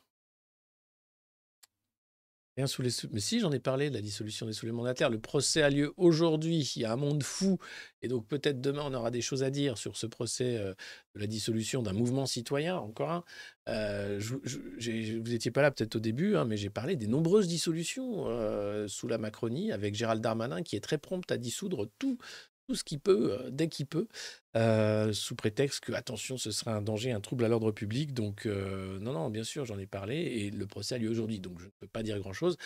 [2.67, 2.91] Sous les.
[3.13, 5.09] Mais si, j'en ai parlé de la dissolution des soulèvements de.
[5.09, 6.71] Le procès a lieu aujourd'hui.
[6.77, 7.59] Il y a un monde fou.
[8.03, 10.75] Et donc, peut-être demain, on aura des choses à dire sur ce procès euh,
[11.15, 13.25] de la dissolution d'un mouvement citoyen, encore un.
[13.69, 17.47] Euh, je- vous n'étiez pas là peut-être au début, hein, mais j'ai parlé des nombreuses
[17.49, 22.19] dissolutions euh, sous la Macronie, avec Gérald Darmanin qui est très prompt à dissoudre tout,
[22.71, 24.07] tout ce qu'il peut, euh, dès qu'il peut,
[24.57, 28.14] euh, sous prétexte que, attention, ce serait un danger, un trouble à l'ordre public.
[28.14, 31.41] Donc, euh, non, non, bien sûr, j'en ai parlé, et le procès a lieu aujourd'hui,
[31.41, 32.57] donc je ne peux pas dire grand-chose,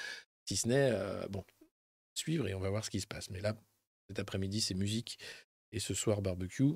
[0.44, 0.92] si ce n'est,
[1.30, 1.42] bon,
[2.14, 3.30] suivre, et on va voir ce qui se passe.
[3.30, 3.56] Mais là,
[4.08, 5.18] cet après-midi, c'est musique,
[5.72, 6.74] et ce soir, barbecue,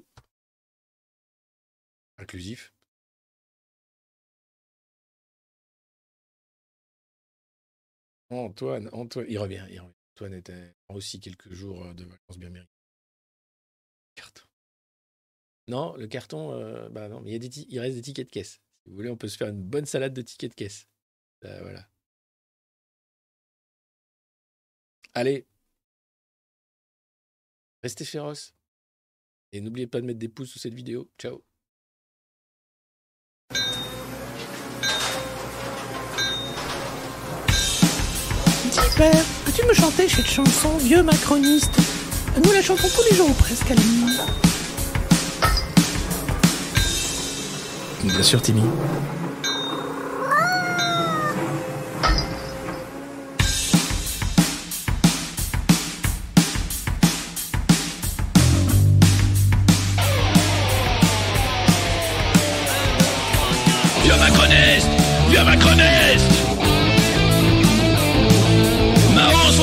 [2.16, 2.72] inclusif.
[8.31, 9.93] Antoine, Antoine, il revient, il revient.
[10.16, 12.78] Antoine était aussi quelques jours de vacances bien méritées.
[15.69, 18.61] Non, le carton, euh, bah non, il, reste des tickets de caisse.
[18.83, 20.89] Si vous voulez, on peut se faire une bonne salade de tickets de caisse.
[21.45, 21.87] Euh, voilà.
[25.14, 25.47] Allez.
[27.83, 28.55] Restez féroces.
[29.53, 31.11] Et n'oubliez pas de mettre des pouces sous cette vidéo.
[31.19, 31.43] Ciao.
[42.45, 43.80] Nous la chantons tous les jours presque à la.
[48.05, 48.62] Bien sûr, Timmy.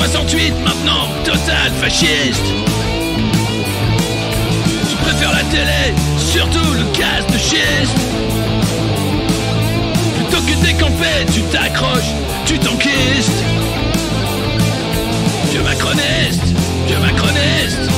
[0.06, 2.44] 68 maintenant, total fasciste.
[4.88, 7.98] Tu préfères la télé, surtout le gaz de schiste
[10.14, 12.12] Plutôt que décamper, tu t'accroches,
[12.44, 13.42] tu t'enquistes.
[15.50, 16.54] Vieux macroniste
[16.86, 17.90] Vieux macroniste.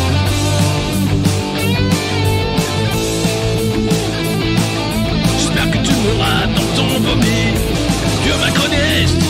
[5.38, 7.52] J'espère que tu mourras dans ton vomi.
[8.24, 9.27] Vieux macroniste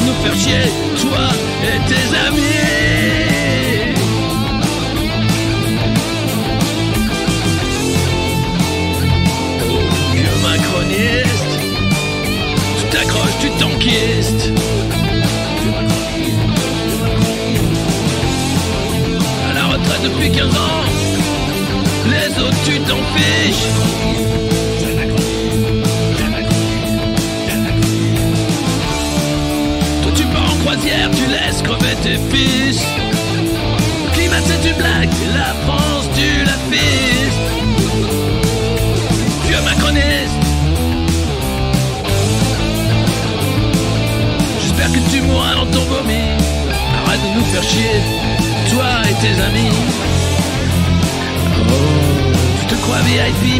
[0.00, 0.70] nous faire chier,
[1.00, 1.28] toi
[1.62, 2.96] et tes amis.
[9.70, 11.52] Oh, vieux macroniste
[12.78, 14.52] Tu t'accroches, tu t'enquistes
[19.48, 20.84] À la retraite depuis 15 ans
[22.06, 24.25] Les autres tu t'en fiches
[31.12, 32.80] tu laisses crever tes fils.
[34.12, 37.42] Climat c'est une blague, la France tu la fistes.
[39.46, 40.38] Vieux macroniste.
[44.60, 46.24] J'espère que tu mourras dans ton vomi.
[47.04, 48.00] Arrête de nous faire chier,
[48.70, 49.76] toi et tes amis.
[51.68, 52.05] Oh,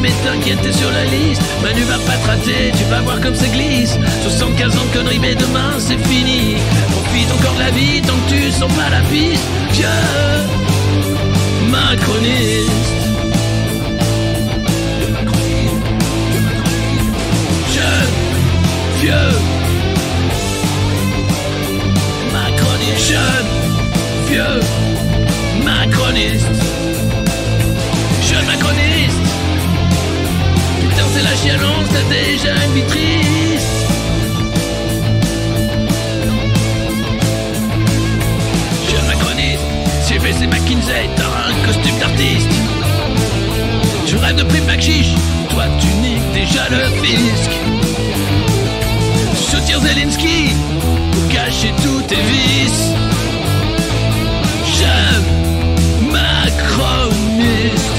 [0.02, 1.40] Mais t'inquiète, t'es sur la liste.
[1.62, 3.98] Manu va pas te rater, tu vas voir comme ça glisse.
[4.22, 6.57] 75 ans de conneries, mais demain c'est fini.
[6.90, 9.42] Profite encore de la vie tant que tu sens pas la piste.
[9.72, 9.86] Vieux
[11.70, 12.70] macroniste.
[17.74, 18.12] Jeune,
[19.00, 19.32] vieux
[22.30, 23.09] macroniste.
[23.09, 23.48] Jeune,
[24.28, 24.61] vieux
[25.64, 26.46] macroniste.
[28.28, 28.86] Jeune macroniste
[31.12, 33.66] C'est la chialance, t'as déjà une vie triste
[38.90, 39.61] Jeune macroniste
[40.07, 42.51] CBC McKinsey, t'as un costume d'artiste.
[44.07, 45.14] Tu rêves de prime chiche
[45.57, 47.51] toi tu niques déjà le fisc.
[49.36, 50.55] Tu soutiens Zelensky
[51.12, 52.90] pour cacher tous tes vices.
[54.78, 57.95] Jeune macroniste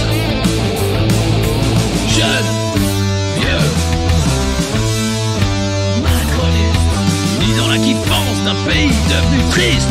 [8.76, 9.88] devenu triste.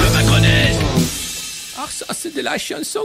[0.00, 0.80] Le macroniste
[1.78, 3.00] Ah, ça, c'est de la chanson